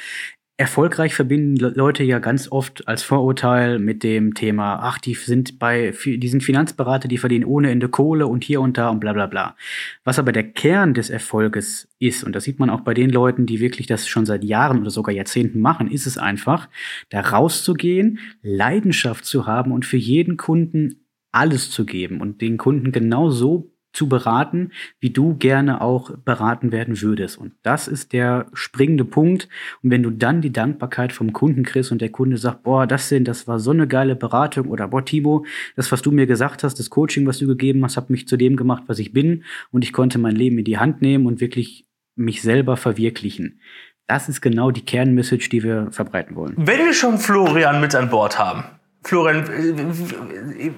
Erfolgreich 0.61 1.15
verbinden 1.15 1.57
Leute 1.57 2.05
ja 2.05 2.19
ganz 2.19 2.53
oft 2.53 2.87
als 2.87 3.03
Vorurteil 3.03 3.79
mit 3.79 4.03
dem 4.03 4.35
Thema, 4.35 4.81
ach, 4.83 4.99
die 4.99 5.15
sind 5.15 5.59
bei, 5.59 5.95
die 6.05 6.29
sind 6.29 6.45
Finanzberater, 6.45 7.09
die 7.09 7.17
verdienen 7.17 7.47
ohne 7.47 7.71
Ende 7.71 7.89
Kohle 7.89 8.27
und 8.27 8.45
hier 8.45 8.61
und 8.61 8.77
da 8.77 8.91
und 8.91 9.01
bla 9.01 9.15
bla 9.15 9.25
bla. 9.25 9.57
Was 10.05 10.19
aber 10.19 10.33
der 10.33 10.53
Kern 10.53 10.93
des 10.93 11.09
Erfolges 11.09 11.89
ist, 11.99 12.25
und 12.25 12.35
das 12.35 12.45
sieht 12.45 12.59
man 12.59 12.69
auch 12.69 12.83
bei 12.83 12.93
den 12.93 13.09
Leuten, 13.09 13.47
die 13.47 13.59
wirklich 13.59 13.87
das 13.87 14.07
schon 14.07 14.27
seit 14.27 14.45
Jahren 14.45 14.83
oder 14.83 14.91
sogar 14.91 15.15
Jahrzehnten 15.15 15.63
machen, 15.63 15.91
ist 15.91 16.07
es 16.07 16.19
einfach, 16.19 16.69
da 17.09 17.23
rauszugehen, 17.23 18.19
Leidenschaft 18.43 19.25
zu 19.25 19.47
haben 19.47 19.73
und 19.73 19.87
für 19.87 19.97
jeden 19.97 20.37
Kunden 20.37 21.07
alles 21.33 21.71
zu 21.71 21.87
geben 21.87 22.21
und 22.21 22.43
den 22.43 22.59
Kunden 22.59 22.93
genau 22.93 23.31
so 23.31 23.73
zu 23.93 24.09
beraten, 24.09 24.71
wie 25.01 25.11
du 25.11 25.37
gerne 25.37 25.81
auch 25.81 26.11
beraten 26.25 26.73
werden 26.73 27.01
würdest. 27.01 27.39
Und 27.39 27.53
das 27.63 27.89
ist 27.89 28.13
der 28.13 28.47
springende 28.53 29.05
Punkt. 29.05 29.49
Und 29.83 29.91
wenn 29.91 30.03
du 30.03 30.11
dann 30.11 30.41
die 30.41 30.53
Dankbarkeit 30.53 31.13
vom 31.13 31.33
Kunden 31.33 31.65
kriegst 31.65 31.93
und 31.93 32.01
der 32.01 32.11
Kunde 32.11 32.37
sagt, 32.37 32.63
boah, 32.63 32.87
das 32.87 33.09
sind, 33.09 33.27
das 33.27 33.49
war 33.49 33.59
so 33.59 33.71
eine 33.71 33.89
geile 33.89 34.17
Beratung 34.17 34.69
oder 34.69 34.89
boah, 34.89 35.05
Timo, 35.05 35.45
das, 35.77 35.91
was 35.91 36.03
du 36.03 36.13
mir 36.13 36.27
gesagt 36.27 36.63
hast, 36.63 36.79
das 36.79 36.91
Coaching, 36.91 37.27
was 37.27 37.39
du 37.39 37.47
gegeben 37.47 37.85
hast, 37.85 37.97
hat 37.97 38.11
mich 38.11 38.29
zu 38.29 38.37
dem 38.37 38.57
gemacht, 38.57 38.85
was 38.87 38.99
ich 38.99 39.13
bin 39.13 39.45
und 39.71 39.85
ich 39.85 39.93
konnte 39.93 40.19
mein 40.19 40.37
Leben 40.37 40.59
in 40.59 40.65
die 40.65 40.79
Hand 40.79 41.03
nehmen 41.03 41.27
und 41.27 41.41
wirklich 41.41 41.87
mich 42.17 42.43
selber 42.43 42.77
verwirklichen. 42.77 43.61
Das 44.07 44.29
ist 44.29 44.41
genau 44.41 44.71
die 44.71 44.85
Kernmessage, 44.85 45.49
die 45.51 45.63
wir 45.63 45.89
verbreiten 45.93 46.35
wollen. 46.35 46.55
Wenn 46.57 46.81
wir 46.81 46.93
schon 46.93 47.19
Florian 47.19 47.81
mit 47.81 47.95
an 47.95 48.11
Bord 48.11 48.39
haben, 48.39 48.65
Florian, 49.03 49.45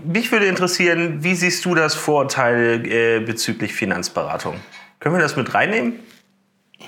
mich 0.04 0.30
würde 0.30 0.46
interessieren, 0.46 1.24
wie 1.24 1.34
siehst 1.34 1.64
du 1.64 1.74
das 1.74 1.94
Vorteil 1.94 2.86
äh, 2.86 3.20
bezüglich 3.20 3.74
Finanzberatung? 3.74 4.56
Können 5.00 5.16
wir 5.16 5.22
das 5.22 5.36
mit 5.36 5.52
reinnehmen? 5.52 5.94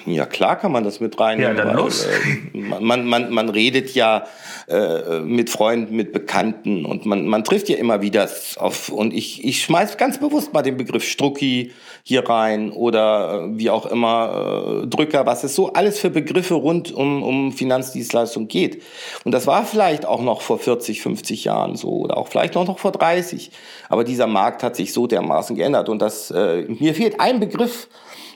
Ja, 0.06 0.26
klar 0.26 0.56
kann 0.56 0.72
man 0.72 0.84
das 0.84 1.00
mit 1.00 1.18
reinnehmen. 1.18 1.56
Ja, 1.56 1.64
dann 1.64 1.74
weil, 1.74 1.82
los. 1.82 2.06
Äh, 2.06 2.58
man, 2.58 3.06
man, 3.06 3.32
man 3.32 3.48
redet 3.48 3.94
ja 3.94 4.24
äh, 4.68 5.20
mit 5.20 5.50
Freunden, 5.50 5.94
mit 5.96 6.12
Bekannten 6.12 6.84
und 6.84 7.06
man, 7.06 7.26
man 7.26 7.44
trifft 7.44 7.68
ja 7.68 7.76
immer 7.76 8.02
wieder 8.02 8.28
auf, 8.56 8.88
und 8.88 9.14
ich, 9.14 9.44
ich 9.44 9.62
schmeiß 9.62 9.96
ganz 9.96 10.18
bewusst 10.18 10.52
mal 10.52 10.62
den 10.62 10.76
Begriff 10.76 11.04
Strucki 11.04 11.72
hier 12.02 12.28
rein 12.28 12.70
oder 12.70 13.42
äh, 13.44 13.58
wie 13.58 13.70
auch 13.70 13.86
immer, 13.86 14.82
äh, 14.82 14.86
Drücker, 14.86 15.26
was 15.26 15.44
es 15.44 15.54
so 15.54 15.72
alles 15.72 15.98
für 15.98 16.10
Begriffe 16.10 16.54
rund 16.54 16.92
um, 16.92 17.22
um 17.22 17.52
Finanzdienstleistung 17.52 18.48
geht. 18.48 18.82
Und 19.24 19.32
das 19.32 19.46
war 19.46 19.64
vielleicht 19.64 20.06
auch 20.06 20.22
noch 20.22 20.42
vor 20.42 20.58
40, 20.58 21.00
50 21.00 21.44
Jahren 21.44 21.76
so 21.76 21.90
oder 21.90 22.16
auch 22.16 22.28
vielleicht 22.28 22.54
noch, 22.54 22.66
noch 22.66 22.78
vor 22.78 22.92
30. 22.92 23.50
Aber 23.88 24.04
dieser 24.04 24.26
Markt 24.26 24.62
hat 24.62 24.76
sich 24.76 24.92
so 24.92 25.06
dermaßen 25.06 25.56
geändert 25.56 25.88
und 25.88 26.00
das, 26.00 26.30
äh, 26.30 26.66
mir 26.68 26.94
fehlt 26.94 27.20
ein 27.20 27.40
Begriff, 27.40 27.88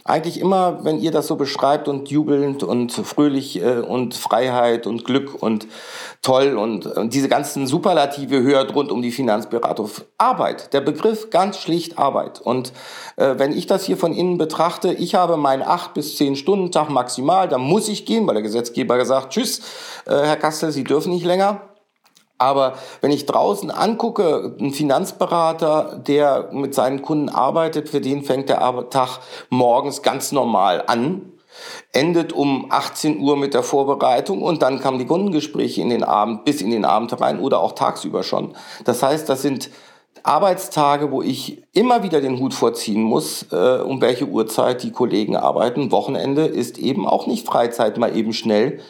eigentlich 0.08 0.40
immer, 0.40 0.84
wenn 0.84 1.00
ihr 1.00 1.10
das 1.10 1.26
so 1.26 1.36
beschreibt 1.36 1.86
und 1.86 2.10
jubelnd 2.10 2.62
und 2.62 2.92
fröhlich 2.92 3.62
äh, 3.62 3.80
und 3.80 4.14
Freiheit 4.14 4.86
und 4.86 5.04
Glück 5.04 5.42
und 5.42 5.66
toll 6.22 6.56
und, 6.56 6.86
und 6.86 7.12
diese 7.12 7.28
ganzen 7.28 7.66
Superlative 7.66 8.42
hört 8.42 8.74
rund 8.74 8.90
um 8.90 9.02
die 9.02 9.12
Finanzberatung. 9.12 9.90
Arbeit, 10.16 10.72
der 10.72 10.80
Begriff 10.80 11.30
ganz 11.30 11.58
schlicht 11.58 11.98
Arbeit. 11.98 12.40
Und 12.40 12.72
äh, 13.16 13.34
wenn 13.36 13.52
ich 13.52 13.66
das 13.66 13.84
hier 13.84 13.96
von 13.96 14.14
innen 14.14 14.38
betrachte, 14.38 14.92
ich 14.92 15.14
habe 15.14 15.36
meinen 15.36 15.62
acht 15.62 15.94
bis 15.94 16.16
zehn 16.16 16.36
Stunden 16.36 16.72
Tag 16.72 16.88
maximal, 16.88 17.48
da 17.48 17.58
muss 17.58 17.88
ich 17.88 18.06
gehen, 18.06 18.26
weil 18.26 18.34
der 18.34 18.42
Gesetzgeber 18.42 18.96
gesagt, 18.96 19.34
tschüss, 19.34 19.60
äh, 20.06 20.14
Herr 20.14 20.36
Kastel, 20.36 20.72
Sie 20.72 20.84
dürfen 20.84 21.12
nicht 21.12 21.26
länger. 21.26 21.60
Aber 22.38 22.74
wenn 23.00 23.10
ich 23.10 23.26
draußen 23.26 23.70
angucke, 23.70 24.56
ein 24.60 24.72
Finanzberater, 24.72 26.00
der 26.06 26.50
mit 26.52 26.74
seinen 26.74 27.02
Kunden 27.02 27.28
arbeitet, 27.28 27.88
für 27.88 28.00
den 28.00 28.22
fängt 28.22 28.48
der 28.48 28.60
Tag 28.90 29.18
morgens 29.50 30.02
ganz 30.02 30.30
normal 30.30 30.84
an, 30.86 31.32
endet 31.92 32.32
um 32.32 32.66
18 32.70 33.20
Uhr 33.20 33.36
mit 33.36 33.54
der 33.54 33.64
Vorbereitung 33.64 34.42
und 34.42 34.62
dann 34.62 34.80
kamen 34.80 34.98
die 34.98 35.06
Kundengespräche 35.06 35.80
in 35.80 35.88
den 35.88 36.04
Abend, 36.04 36.44
bis 36.44 36.62
in 36.62 36.70
den 36.70 36.84
Abend 36.84 37.20
rein 37.20 37.40
oder 37.40 37.60
auch 37.60 37.72
tagsüber 37.72 38.22
schon. 38.22 38.54
Das 38.84 39.02
heißt, 39.02 39.28
das 39.28 39.42
sind 39.42 39.70
Arbeitstage, 40.22 41.10
wo 41.10 41.22
ich 41.22 41.62
immer 41.72 42.02
wieder 42.02 42.20
den 42.20 42.38
Hut 42.38 42.54
vorziehen 42.54 43.02
muss, 43.02 43.46
äh, 43.52 43.80
um 43.80 44.00
welche 44.00 44.26
Uhrzeit 44.26 44.82
die 44.82 44.92
Kollegen 44.92 45.36
arbeiten. 45.36 45.92
Wochenende 45.92 46.44
ist 46.44 46.78
eben 46.78 47.06
auch 47.06 47.26
nicht 47.26 47.46
Freizeit 47.46 47.98
mal 47.98 48.16
eben 48.16 48.32
schnell. 48.32 48.80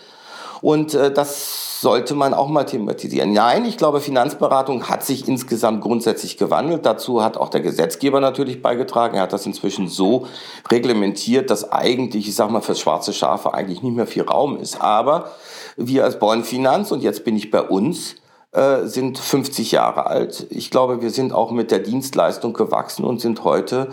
Und 0.60 0.94
äh, 0.94 1.12
das 1.12 1.80
sollte 1.80 2.14
man 2.14 2.34
auch 2.34 2.48
mal 2.48 2.64
thematisieren. 2.64 3.32
Nein, 3.32 3.64
ich 3.64 3.76
glaube, 3.76 4.00
Finanzberatung 4.00 4.88
hat 4.88 5.04
sich 5.04 5.28
insgesamt 5.28 5.80
grundsätzlich 5.80 6.36
gewandelt. 6.36 6.84
Dazu 6.84 7.22
hat 7.22 7.36
auch 7.36 7.48
der 7.48 7.60
Gesetzgeber 7.60 8.20
natürlich 8.20 8.62
beigetragen. 8.62 9.16
Er 9.16 9.22
hat 9.22 9.32
das 9.32 9.46
inzwischen 9.46 9.88
so 9.88 10.26
reglementiert, 10.70 11.50
dass 11.50 11.70
eigentlich, 11.70 12.28
ich 12.28 12.34
sag 12.34 12.50
mal, 12.50 12.62
für 12.62 12.74
schwarze 12.74 13.12
Schafe 13.12 13.54
eigentlich 13.54 13.82
nicht 13.82 13.94
mehr 13.94 14.06
viel 14.06 14.24
Raum 14.24 14.58
ist. 14.58 14.80
Aber 14.80 15.30
wir 15.76 16.04
als 16.04 16.18
Bonn 16.18 16.42
Finanz, 16.42 16.90
und 16.90 17.02
jetzt 17.02 17.24
bin 17.24 17.36
ich 17.36 17.50
bei 17.50 17.62
uns, 17.62 18.16
äh, 18.52 18.86
sind 18.86 19.18
50 19.18 19.72
Jahre 19.72 20.06
alt. 20.06 20.46
Ich 20.50 20.70
glaube, 20.70 21.00
wir 21.02 21.10
sind 21.10 21.32
auch 21.32 21.50
mit 21.50 21.70
der 21.70 21.80
Dienstleistung 21.80 22.54
gewachsen 22.54 23.04
und 23.04 23.20
sind 23.20 23.44
heute 23.44 23.88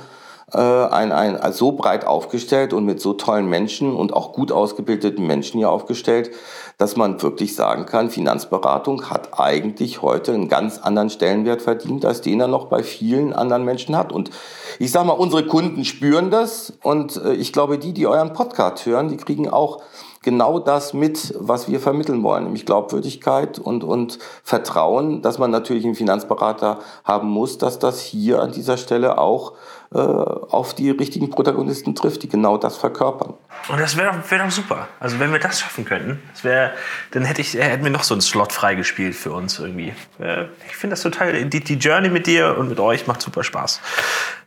äh, 0.54 0.58
ein, 0.58 1.12
ein, 1.12 1.54
so 1.54 1.72
breit 1.72 2.06
aufgestellt 2.06 2.74
und 2.74 2.86
mit 2.86 3.02
so 3.02 3.14
tollen 3.14 3.48
Menschen 3.48 3.96
und 3.96 4.14
auch 4.14 4.34
gut 4.34 4.52
ausgebildeten 4.52 5.26
Menschen 5.26 5.58
hier 5.58 5.72
aufgestellt, 5.72 6.32
dass 6.78 6.96
man 6.96 7.22
wirklich 7.22 7.56
sagen 7.56 7.86
kann, 7.86 8.10
Finanzberatung 8.10 9.10
hat 9.10 9.40
eigentlich 9.40 10.02
heute 10.02 10.34
einen 10.34 10.50
ganz 10.50 10.78
anderen 10.78 11.10
Stellenwert 11.10 11.62
verdient, 11.62 12.06
als 12.06 12.22
den 12.22 12.40
er 12.40 12.48
noch 12.48 12.68
bei 12.68 12.84
vielen 12.84 13.34
anderen 13.34 13.64
Menschen 13.64 13.98
hat. 13.98 14.12
Und 14.12 14.30
ich 14.78 14.92
sage 14.92 15.08
mal, 15.08 15.14
unsere 15.14 15.48
Kunden 15.48 15.86
spüren 15.86 16.32
das 16.32 16.74
und 16.84 17.18
äh, 17.18 17.34
ich 17.34 17.54
glaube, 17.54 17.78
die, 17.78 17.94
die 17.94 18.08
euren 18.08 18.34
Podcast 18.34 18.86
hören, 18.86 19.08
die 19.08 19.18
kriegen 19.18 19.50
auch 19.50 19.82
genau 20.26 20.60
das 20.60 20.94
mit, 20.94 21.34
was 21.40 21.70
wir 21.70 21.80
vermitteln 21.80 22.24
wollen, 22.24 22.46
nämlich 22.46 22.66
Glaubwürdigkeit 22.66 23.60
und, 23.60 23.84
und 23.84 24.18
Vertrauen, 24.44 25.22
dass 25.22 25.38
man 25.38 25.52
natürlich 25.52 25.86
einen 25.86 25.96
Finanzberater 25.96 26.80
haben 27.04 27.30
muss, 27.30 27.58
dass 27.60 27.80
das 27.80 28.02
hier 28.02 28.42
an 28.42 28.52
dieser 28.52 28.76
Stelle 28.78 29.20
auch 29.20 29.54
äh, 29.96 29.98
auf 29.98 30.76
die 30.76 30.90
richtigen 30.90 31.30
Protagonisten 31.30 31.96
trifft, 31.96 32.22
die 32.24 32.28
genau 32.28 32.58
das 32.58 32.76
verkörpern. 32.76 33.36
Und 33.70 33.80
das 33.80 33.96
wäre 33.96 34.14
wär 34.30 34.40
doch 34.44 34.52
super. 34.52 34.90
Also 35.00 35.20
wenn 35.20 35.32
wir 35.32 35.40
das 35.40 35.62
schaffen 35.62 35.86
könnten, 35.86 36.20
das 36.34 36.44
wär, 36.44 36.74
dann 37.12 37.24
hätte 37.24 37.40
ich, 37.40 37.54
hätten 37.54 37.86
wir 37.86 37.92
noch 37.92 38.04
so 38.04 38.14
einen 38.14 38.20
Slot 38.20 38.52
freigespielt 38.52 39.16
für 39.16 39.32
uns 39.32 39.58
irgendwie. 39.58 39.94
Äh, 40.20 40.48
ich 40.68 40.76
finde 40.76 40.96
das 40.96 41.02
total, 41.02 41.46
die, 41.46 41.64
die 41.64 41.76
Journey 41.76 42.10
mit 42.10 42.28
dir 42.28 42.58
und 42.58 42.68
mit 42.68 42.80
euch 42.80 43.08
macht 43.08 43.22
super 43.22 43.46
Spaß. 43.46 43.80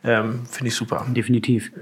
Ähm, 0.05 0.47
Finde 0.49 0.69
ich 0.69 0.75
super. 0.75 1.05
Definitiv. 1.09 1.73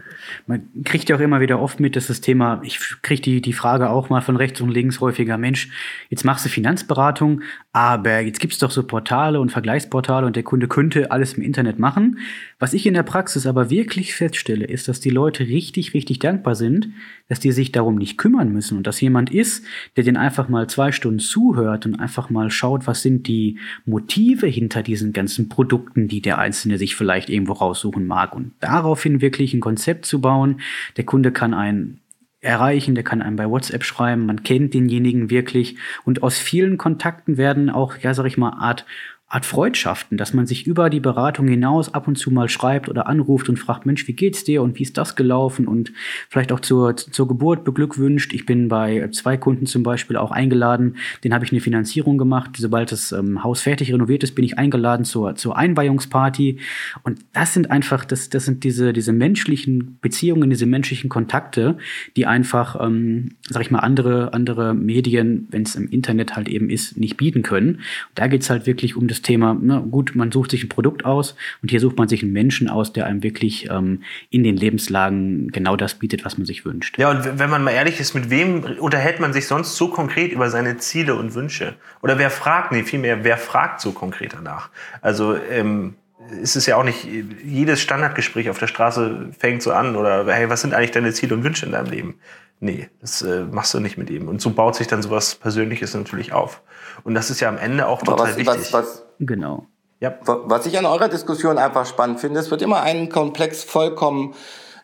Man 0.46 0.68
kriegt 0.84 1.08
ja 1.08 1.16
auch 1.16 1.20
immer 1.20 1.40
wieder 1.40 1.60
oft 1.60 1.80
mit, 1.80 1.96
dass 1.96 2.06
das 2.06 2.22
Thema, 2.22 2.60
ich 2.64 2.80
kriege 3.02 3.20
die, 3.20 3.40
die 3.42 3.52
Frage 3.52 3.90
auch 3.90 4.08
mal 4.08 4.22
von 4.22 4.36
rechts 4.36 4.60
und 4.62 4.70
links 4.70 5.00
häufiger, 5.00 5.36
Mensch, 5.36 5.68
jetzt 6.08 6.24
machst 6.24 6.44
du 6.44 6.48
Finanzberatung, 6.48 7.42
aber 7.72 8.20
jetzt 8.20 8.40
gibt's 8.40 8.58
doch 8.58 8.70
so 8.70 8.84
Portale 8.84 9.38
und 9.38 9.52
Vergleichsportale 9.52 10.26
und 10.26 10.34
der 10.34 10.44
Kunde 10.44 10.66
könnte 10.66 11.10
alles 11.10 11.34
im 11.34 11.42
Internet 11.42 11.78
machen. 11.78 12.18
Was 12.58 12.72
ich 12.72 12.86
in 12.86 12.94
der 12.94 13.02
Praxis 13.02 13.46
aber 13.46 13.55
wirklich 13.70 14.14
feststelle, 14.14 14.64
ist, 14.64 14.88
dass 14.88 15.00
die 15.00 15.10
Leute 15.10 15.48
richtig, 15.48 15.94
richtig 15.94 16.18
dankbar 16.18 16.54
sind, 16.54 16.90
dass 17.28 17.40
die 17.40 17.52
sich 17.52 17.72
darum 17.72 17.96
nicht 17.96 18.18
kümmern 18.18 18.52
müssen 18.52 18.76
und 18.76 18.86
dass 18.86 19.00
jemand 19.00 19.30
ist, 19.30 19.64
der 19.96 20.04
den 20.04 20.16
einfach 20.16 20.48
mal 20.48 20.68
zwei 20.68 20.92
Stunden 20.92 21.18
zuhört 21.18 21.86
und 21.86 21.96
einfach 21.96 22.30
mal 22.30 22.50
schaut, 22.50 22.86
was 22.86 23.02
sind 23.02 23.26
die 23.26 23.58
Motive 23.84 24.46
hinter 24.46 24.82
diesen 24.82 25.12
ganzen 25.12 25.48
Produkten, 25.48 26.08
die 26.08 26.20
der 26.20 26.38
Einzelne 26.38 26.78
sich 26.78 26.94
vielleicht 26.94 27.28
irgendwo 27.28 27.54
raussuchen 27.54 28.06
mag. 28.06 28.34
Und 28.34 28.52
daraufhin 28.60 29.20
wirklich 29.20 29.54
ein 29.54 29.60
Konzept 29.60 30.06
zu 30.06 30.20
bauen. 30.20 30.60
Der 30.96 31.04
Kunde 31.04 31.32
kann 31.32 31.54
ein 31.54 32.00
erreichen, 32.40 32.94
der 32.94 33.04
kann 33.04 33.22
einem 33.22 33.36
bei 33.36 33.48
WhatsApp 33.48 33.84
schreiben, 33.84 34.26
man 34.26 34.42
kennt 34.42 34.72
denjenigen 34.72 35.30
wirklich. 35.30 35.76
Und 36.04 36.22
aus 36.22 36.38
vielen 36.38 36.78
Kontakten 36.78 37.36
werden 37.36 37.70
auch, 37.70 37.98
ja, 37.98 38.14
sag 38.14 38.26
ich 38.26 38.38
mal, 38.38 38.50
Art 38.50 38.86
Art 39.28 39.44
Freundschaften, 39.44 40.16
dass 40.16 40.34
man 40.34 40.46
sich 40.46 40.68
über 40.68 40.88
die 40.88 41.00
Beratung 41.00 41.48
hinaus 41.48 41.92
ab 41.92 42.06
und 42.06 42.14
zu 42.14 42.30
mal 42.30 42.48
schreibt 42.48 42.88
oder 42.88 43.08
anruft 43.08 43.48
und 43.48 43.56
fragt, 43.56 43.84
Mensch, 43.84 44.06
wie 44.06 44.12
geht's 44.12 44.44
dir 44.44 44.62
und 44.62 44.78
wie 44.78 44.84
ist 44.84 44.96
das 44.96 45.16
gelaufen 45.16 45.66
und 45.66 45.92
vielleicht 46.28 46.52
auch 46.52 46.60
zur, 46.60 46.96
zur 46.96 47.26
Geburt 47.26 47.64
beglückwünscht. 47.64 48.32
Ich 48.32 48.46
bin 48.46 48.68
bei 48.68 49.08
zwei 49.10 49.36
Kunden 49.36 49.66
zum 49.66 49.82
Beispiel 49.82 50.16
auch 50.16 50.30
eingeladen, 50.30 50.96
den 51.24 51.34
habe 51.34 51.44
ich 51.44 51.50
eine 51.50 51.60
Finanzierung 51.60 52.18
gemacht. 52.18 52.50
Sobald 52.56 52.92
das 52.92 53.10
ähm, 53.10 53.42
Haus 53.42 53.62
fertig 53.62 53.92
renoviert 53.92 54.22
ist, 54.22 54.36
bin 54.36 54.44
ich 54.44 54.58
eingeladen 54.58 55.04
zur, 55.04 55.34
zur 55.34 55.56
Einweihungsparty. 55.56 56.60
Und 57.02 57.18
das 57.32 57.52
sind 57.52 57.68
einfach, 57.68 58.04
das, 58.04 58.30
das 58.30 58.44
sind 58.44 58.62
diese, 58.62 58.92
diese 58.92 59.12
menschlichen 59.12 59.98
Beziehungen, 60.00 60.50
diese 60.50 60.66
menschlichen 60.66 61.10
Kontakte, 61.10 61.78
die 62.16 62.26
einfach, 62.26 62.80
ähm, 62.80 63.32
sag 63.48 63.62
ich 63.62 63.72
mal, 63.72 63.80
andere, 63.80 64.32
andere 64.34 64.72
Medien, 64.72 65.48
wenn 65.50 65.62
es 65.62 65.74
im 65.74 65.88
Internet 65.88 66.36
halt 66.36 66.48
eben 66.48 66.70
ist, 66.70 66.96
nicht 66.96 67.16
bieten 67.16 67.42
können. 67.42 67.70
Und 67.70 68.14
da 68.14 68.28
geht's 68.28 68.50
halt 68.50 68.66
wirklich 68.66 68.94
um 68.94 69.08
das 69.08 69.15
das 69.16 69.22
Thema, 69.22 69.56
na 69.60 69.80
gut, 69.80 70.14
man 70.14 70.30
sucht 70.30 70.50
sich 70.50 70.64
ein 70.64 70.68
Produkt 70.68 71.04
aus 71.04 71.34
und 71.62 71.70
hier 71.70 71.80
sucht 71.80 71.96
man 71.96 72.08
sich 72.08 72.22
einen 72.22 72.32
Menschen 72.32 72.68
aus, 72.68 72.92
der 72.92 73.06
einem 73.06 73.22
wirklich 73.22 73.68
ähm, 73.70 74.02
in 74.30 74.42
den 74.42 74.56
Lebenslagen 74.56 75.48
genau 75.48 75.76
das 75.76 75.94
bietet, 75.94 76.24
was 76.24 76.38
man 76.38 76.46
sich 76.46 76.64
wünscht. 76.64 76.98
Ja, 76.98 77.10
und 77.10 77.38
wenn 77.38 77.50
man 77.50 77.64
mal 77.64 77.72
ehrlich 77.72 78.00
ist, 78.00 78.14
mit 78.14 78.30
wem 78.30 78.64
unterhält 78.78 79.20
man 79.20 79.32
sich 79.32 79.46
sonst 79.46 79.76
so 79.76 79.88
konkret 79.88 80.32
über 80.32 80.50
seine 80.50 80.76
Ziele 80.78 81.14
und 81.14 81.34
Wünsche? 81.34 81.74
Oder 82.02 82.18
wer 82.18 82.30
fragt, 82.30 82.72
nee, 82.72 82.82
vielmehr, 82.82 83.24
wer 83.24 83.38
fragt 83.38 83.80
so 83.80 83.92
konkret 83.92 84.34
danach? 84.34 84.70
Also, 85.00 85.36
ähm, 85.50 85.94
ist 86.42 86.56
es 86.56 86.66
ja 86.66 86.76
auch 86.76 86.82
nicht, 86.82 87.06
jedes 87.44 87.80
Standardgespräch 87.80 88.50
auf 88.50 88.58
der 88.58 88.66
Straße 88.66 89.30
fängt 89.38 89.62
so 89.62 89.72
an 89.72 89.96
oder 89.96 90.26
hey, 90.26 90.50
was 90.50 90.60
sind 90.60 90.74
eigentlich 90.74 90.90
deine 90.90 91.12
Ziele 91.12 91.34
und 91.34 91.44
Wünsche 91.44 91.66
in 91.66 91.72
deinem 91.72 91.90
Leben? 91.90 92.14
Nee, 92.58 92.88
das 93.00 93.22
äh, 93.22 93.44
machst 93.44 93.74
du 93.74 93.80
nicht 93.80 93.98
mit 93.98 94.08
ihm. 94.08 94.28
Und 94.28 94.40
so 94.40 94.50
baut 94.50 94.76
sich 94.76 94.86
dann 94.86 95.02
sowas 95.02 95.34
Persönliches 95.34 95.94
natürlich 95.94 96.32
auf. 96.32 96.62
Und 97.04 97.14
das 97.14 97.30
ist 97.30 97.40
ja 97.40 97.48
am 97.48 97.58
Ende 97.58 97.86
auch 97.86 98.02
total 98.02 98.28
was, 98.28 98.36
wichtig. 98.36 98.72
Was, 98.72 98.72
was, 98.72 99.05
Genau. 99.18 99.66
Ja. 100.00 100.14
Was 100.24 100.66
ich 100.66 100.78
an 100.78 100.86
eurer 100.86 101.08
Diskussion 101.08 101.58
einfach 101.58 101.86
spannend 101.86 102.20
finde, 102.20 102.40
es 102.40 102.50
wird 102.50 102.62
immer 102.62 102.82
ein 102.82 103.08
Komplex 103.08 103.64
vollkommen 103.64 104.34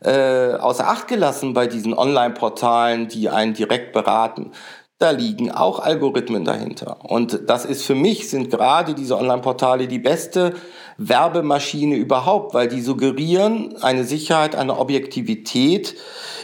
äh, 0.01 0.55
außer 0.55 0.89
Acht 0.89 1.09
gelassen 1.09 1.53
bei 1.53 1.67
diesen 1.67 1.95
Online-Portalen, 1.95 3.09
die 3.09 3.29
einen 3.29 3.55
direkt 3.55 3.93
beraten. 3.93 4.53
Da 4.99 5.11
liegen 5.11 5.51
auch 5.51 5.81
Algorithmen 5.81 6.45
dahinter. 6.45 7.05
Und 7.05 7.43
das 7.49 7.65
ist 7.65 7.85
für 7.85 7.95
mich, 7.95 8.31
sind 8.31 8.51
gerade 8.51 8.95
diese 8.95 9.19
Online-Portale 9.19 9.89
die 9.89 9.99
beste 9.99 10.55
Werbemaschine 10.97 11.97
überhaupt, 11.97 12.55
weil 12.55 12.69
die 12.69 12.81
suggerieren 12.81 13.77
eine 13.83 14.05
Sicherheit, 14.05 14.55
eine 14.55 14.79
Objektivität 14.79 15.97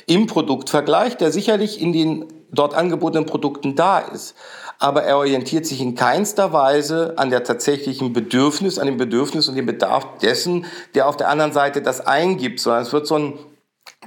im 0.07 0.27
Produktvergleich, 0.27 1.17
der 1.17 1.33
sicherlich 1.33 1.81
in 1.81 1.93
den 1.93 2.27
dort 2.51 2.75
angebotenen 2.75 3.27
Produkten 3.27 3.77
da 3.77 3.99
ist 3.99 4.35
aber 4.79 5.03
er 5.03 5.17
orientiert 5.17 5.67
sich 5.67 5.81
in 5.81 5.95
keinster 5.95 6.53
Weise 6.53 7.15
an 7.17 7.31
der 7.31 7.43
tatsächlichen 7.43 8.13
Bedürfnis, 8.13 8.79
an 8.79 8.87
dem 8.87 8.97
Bedürfnis 8.97 9.49
und 9.49 9.57
dem 9.57 9.67
Bedarf 9.67 10.19
dessen, 10.19 10.67
der 10.95 11.09
auf 11.09 11.17
der 11.17 11.29
anderen 11.29 11.53
Seite 11.53 11.83
das 11.83 12.01
eingibt, 12.01 12.61
sondern 12.61 12.83
es 12.83 12.93
wird 12.93 13.07
so 13.07 13.17
ein 13.17 13.39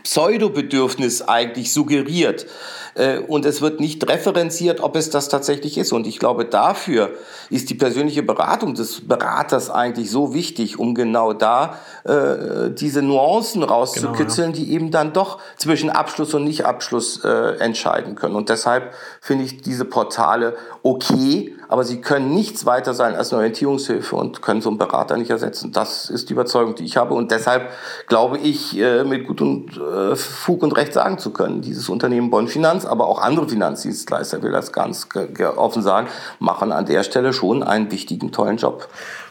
Pseudobedürfnis 0.03 1.21
eigentlich 1.21 1.73
suggeriert. 1.73 2.47
Äh, 2.95 3.19
und 3.19 3.45
es 3.45 3.61
wird 3.61 3.79
nicht 3.79 4.07
referenziert, 4.09 4.81
ob 4.81 4.95
es 4.95 5.09
das 5.09 5.29
tatsächlich 5.29 5.77
ist. 5.77 5.91
Und 5.91 6.07
ich 6.07 6.19
glaube, 6.19 6.45
dafür 6.45 7.11
ist 7.49 7.69
die 7.69 7.75
persönliche 7.75 8.23
Beratung 8.23 8.73
des 8.73 9.07
Beraters 9.07 9.69
eigentlich 9.69 10.11
so 10.11 10.33
wichtig, 10.33 10.79
um 10.79 10.95
genau 10.95 11.33
da 11.33 11.77
äh, 12.03 12.71
diese 12.71 13.01
Nuancen 13.01 13.63
rauszukitzeln, 13.63 14.53
genau, 14.53 14.59
ja. 14.59 14.65
die 14.65 14.73
eben 14.73 14.91
dann 14.91 15.13
doch 15.13 15.39
zwischen 15.57 15.89
Abschluss 15.89 16.33
und 16.33 16.43
Nicht-Abschluss 16.43 17.23
äh, 17.23 17.57
entscheiden 17.59 18.15
können. 18.15 18.35
Und 18.35 18.49
deshalb 18.49 18.93
finde 19.19 19.45
ich 19.45 19.61
diese 19.61 19.85
Portale 19.85 20.55
okay, 20.83 21.55
aber 21.67 21.83
sie 21.83 22.01
können 22.01 22.33
nichts 22.33 22.65
weiter 22.65 22.93
sein 22.93 23.15
als 23.15 23.31
eine 23.31 23.39
Orientierungshilfe 23.39 24.15
und 24.15 24.41
können 24.41 24.61
so 24.61 24.69
einen 24.69 24.77
Berater 24.77 25.15
nicht 25.17 25.29
ersetzen. 25.29 25.71
Das 25.71 26.09
ist 26.09 26.29
die 26.29 26.33
Überzeugung, 26.33 26.75
die 26.75 26.83
ich 26.83 26.97
habe. 26.97 27.13
Und 27.13 27.31
deshalb 27.31 27.69
glaube 28.07 28.37
ich, 28.37 28.77
äh, 28.77 29.03
mit 29.03 29.27
Gut 29.27 29.41
und 29.41 29.77
äh, 29.77 30.15
Fug 30.15 30.63
und 30.63 30.73
Recht 30.73 30.93
sagen 30.93 31.17
zu 31.17 31.31
können, 31.31 31.61
dieses 31.61 31.89
Unternehmen 31.89 32.29
Bonn 32.29 32.47
Finanz, 32.47 32.80
aber 32.85 33.07
auch 33.07 33.19
andere 33.19 33.47
Finanzdienstleister, 33.47 34.41
will 34.41 34.51
das 34.51 34.71
ganz 34.71 35.07
offen 35.55 35.81
sagen, 35.81 36.07
machen 36.39 36.71
an 36.71 36.85
der 36.85 37.03
Stelle 37.03 37.33
schon 37.33 37.63
einen 37.63 37.91
wichtigen, 37.91 38.31
tollen 38.31 38.57
Job. 38.57 38.87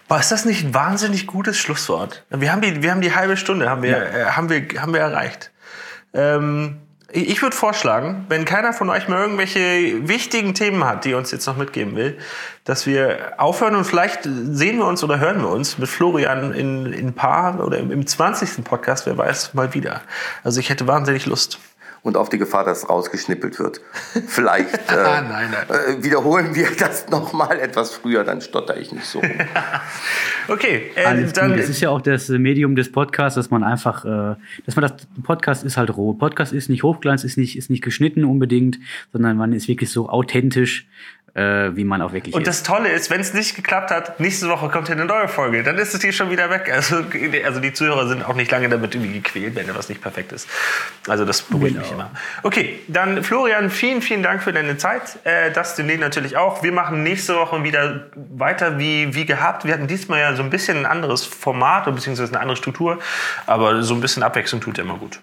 Boah, 0.09 0.19
ist 0.19 0.33
das 0.33 0.45
nicht 0.45 0.65
ein 0.65 0.75
wahnsinnig 0.75 1.29
gutes 1.29 1.57
Schlusswort? 1.57 2.25
Wir 2.31 2.51
haben 2.51 2.63
die, 2.63 2.83
wir 2.83 2.91
haben 2.91 3.01
die 3.01 3.15
halbe 3.15 3.37
Stunde 3.37 3.71
haben 3.71 3.83
wir, 3.83 3.91
ja. 3.91 4.03
äh, 4.03 4.25
haben 4.33 4.49
wir, 4.49 4.67
haben 4.81 4.93
wir 4.93 5.01
erreicht. 5.01 5.53
Ähm, 6.13 6.79
ich 7.13 7.43
würde 7.43 7.57
vorschlagen, 7.57 8.27
wenn 8.29 8.45
keiner 8.45 8.73
von 8.73 8.89
euch 8.89 9.09
mal 9.09 9.21
irgendwelche 9.21 10.09
wichtigen 10.09 10.55
Themen 10.55 10.85
hat, 10.85 11.05
die 11.05 11.15
uns 11.15 11.33
jetzt 11.33 11.47
noch 11.47 11.57
mitgeben 11.57 11.97
will, 11.97 12.19
dass 12.65 12.87
wir 12.87 13.35
aufhören 13.37 13.75
und 13.75 13.85
vielleicht 13.85 14.23
sehen 14.25 14.79
wir 14.79 14.85
uns 14.85 15.03
oder 15.03 15.19
hören 15.19 15.41
wir 15.41 15.49
uns 15.49 15.79
mit 15.79 15.89
Florian 15.89 16.53
in, 16.55 16.87
in 16.93 17.09
ein 17.09 17.15
paar 17.15 17.65
oder 17.65 17.79
im 17.79 18.07
20. 18.07 18.65
Podcast, 18.65 19.07
wer 19.07 19.19
weiß, 19.19 19.55
mal 19.55 19.75
wieder. 19.75 20.03
Also 20.45 20.61
ich 20.61 20.71
hätte 20.71 20.87
wahnsinnig 20.87 21.27
Lust 21.27 21.59
und 22.03 22.17
auf 22.17 22.29
die 22.29 22.39
Gefahr, 22.39 22.65
dass 22.65 22.79
es 22.79 22.89
rausgeschnippelt 22.89 23.59
wird. 23.59 23.81
Vielleicht 24.27 24.75
äh, 24.91 24.95
nein, 24.95 25.29
nein. 25.29 25.53
Äh, 25.69 26.03
wiederholen 26.03 26.55
wir 26.55 26.69
das 26.79 27.09
nochmal 27.11 27.59
etwas 27.59 27.93
früher, 27.93 28.25
dann 28.25 28.41
stotter 28.41 28.77
ich 28.77 28.93
nicht 28.93 29.05
so. 29.05 29.21
okay, 30.49 30.91
äh, 30.95 31.27
dann. 31.33 31.57
Das 31.57 31.69
ist 31.69 31.81
ja 31.81 31.91
auch 31.91 32.01
das 32.01 32.29
Medium 32.29 32.77
des 32.77 32.91
Podcasts, 32.91 33.37
dass 33.37 33.51
man 33.51 33.63
einfach, 33.63 34.05
äh, 34.05 34.37
dass 34.67 34.77
man 34.77 34.83
das, 34.83 34.93
Podcast 35.23 35.65
ist 35.65 35.77
halt 35.77 35.97
roh. 35.97 36.15
Podcast 36.15 36.53
ist 36.53 36.69
nicht 36.69 36.83
Hochglanz, 36.83 37.25
ist 37.25 37.37
nicht, 37.37 37.57
ist 37.57 37.71
nicht 37.71 37.83
geschnitten 37.83 38.25
unbedingt, 38.25 38.79
sondern 39.13 39.37
man 39.37 39.53
ist 39.53 39.69
wirklich 39.69 39.91
so 39.91 40.09
authentisch 40.09 40.87
äh, 41.35 41.77
wie 41.77 41.85
man 41.85 42.03
auch 42.03 42.13
wirklich 42.13 42.35
Und 42.35 42.43
ist. 42.43 42.49
das 42.49 42.63
Tolle 42.63 42.91
ist, 42.91 43.11
wenn 43.11 43.21
es 43.21 43.35
nicht 43.35 43.55
geklappt 43.55 43.91
hat, 43.91 44.21
nächste 44.21 44.49
Woche 44.49 44.69
kommt 44.69 44.89
hier 44.89 44.97
eine 44.97 45.05
neue 45.05 45.29
Folge. 45.29 45.63
Dann 45.63 45.79
ist 45.79 45.95
es 45.95 46.03
hier 46.03 46.13
schon 46.13 46.31
wieder 46.31 46.51
weg. 46.51 46.71
Also, 46.73 47.05
also 47.45 47.61
die 47.61 47.73
Zuhörer 47.73 48.09
sind 48.09 48.25
auch 48.25 48.35
nicht 48.35 48.51
lange 48.51 48.69
damit 48.69 48.95
irgendwie 48.95 49.21
gequält, 49.21 49.55
wenn 49.55 49.69
etwas 49.69 49.89
nicht 49.89 50.01
perfekt 50.01 50.33
ist. 50.33 50.49
Also 51.07 51.25
das 51.25 51.43
beruhigt 51.43 51.75
genau. 51.75 51.81
mich 51.81 51.93
immer. 51.93 52.11
Okay, 52.43 52.81
dann 52.89 53.23
Florian, 53.23 53.71
vielen, 53.71 54.03
vielen 54.03 54.23
Dank 54.23 54.43
für 54.43 54.53
deine 54.53 54.77
Zeit. 54.77 55.19
Äh, 55.25 55.53
das 55.53 55.77
demnächst 55.77 56.01
natürlich 56.01 56.37
auch. 56.37 56.63
Wir 56.63 56.73
machen 56.73 57.03
nächste 57.03 57.37
Woche 57.37 57.63
wieder 57.63 58.11
weiter 58.15 58.79
wie, 58.79 59.15
wie 59.15 59.27
gehabt. 59.27 59.65
Wir 59.65 59.75
hatten 59.75 59.87
diesmal 59.87 60.21
ja 60.21 60.35
so 60.35 60.43
ein 60.43 60.51
bisschen 60.51 60.79
ein 60.79 60.87
anderes 60.87 61.25
Format, 61.25 61.85
beziehungsweise 61.85 62.33
eine 62.33 62.41
andere 62.41 62.57
Struktur. 62.57 62.99
Aber 63.47 63.83
so 63.83 63.95
ein 63.95 64.01
bisschen 64.01 64.23
Abwechslung 64.23 64.61
tut 64.61 64.79
ja 64.79 64.85
immer 64.85 64.97
gut. 64.97 65.21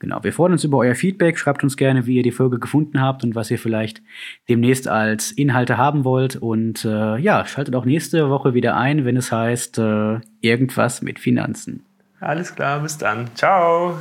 Genau, 0.00 0.24
wir 0.24 0.32
freuen 0.32 0.52
uns 0.52 0.64
über 0.64 0.78
euer 0.78 0.94
Feedback. 0.94 1.38
Schreibt 1.38 1.62
uns 1.62 1.76
gerne, 1.76 2.06
wie 2.06 2.16
ihr 2.16 2.22
die 2.22 2.32
Folge 2.32 2.58
gefunden 2.58 3.02
habt 3.02 3.22
und 3.22 3.34
was 3.34 3.50
ihr 3.50 3.58
vielleicht 3.58 4.02
demnächst 4.48 4.88
als 4.88 5.30
Inhalte 5.30 5.76
haben 5.76 6.04
wollt. 6.04 6.36
Und 6.36 6.86
äh, 6.86 7.18
ja, 7.18 7.44
schaltet 7.44 7.76
auch 7.76 7.84
nächste 7.84 8.30
Woche 8.30 8.54
wieder 8.54 8.76
ein, 8.76 9.04
wenn 9.04 9.18
es 9.18 9.30
heißt 9.30 9.78
äh, 9.78 10.20
irgendwas 10.40 11.02
mit 11.02 11.18
Finanzen. 11.18 11.84
Alles 12.18 12.54
klar, 12.54 12.80
bis 12.80 12.96
dann. 12.96 13.28
Ciao. 13.34 13.98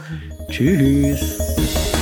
Tschüss. 0.49 1.98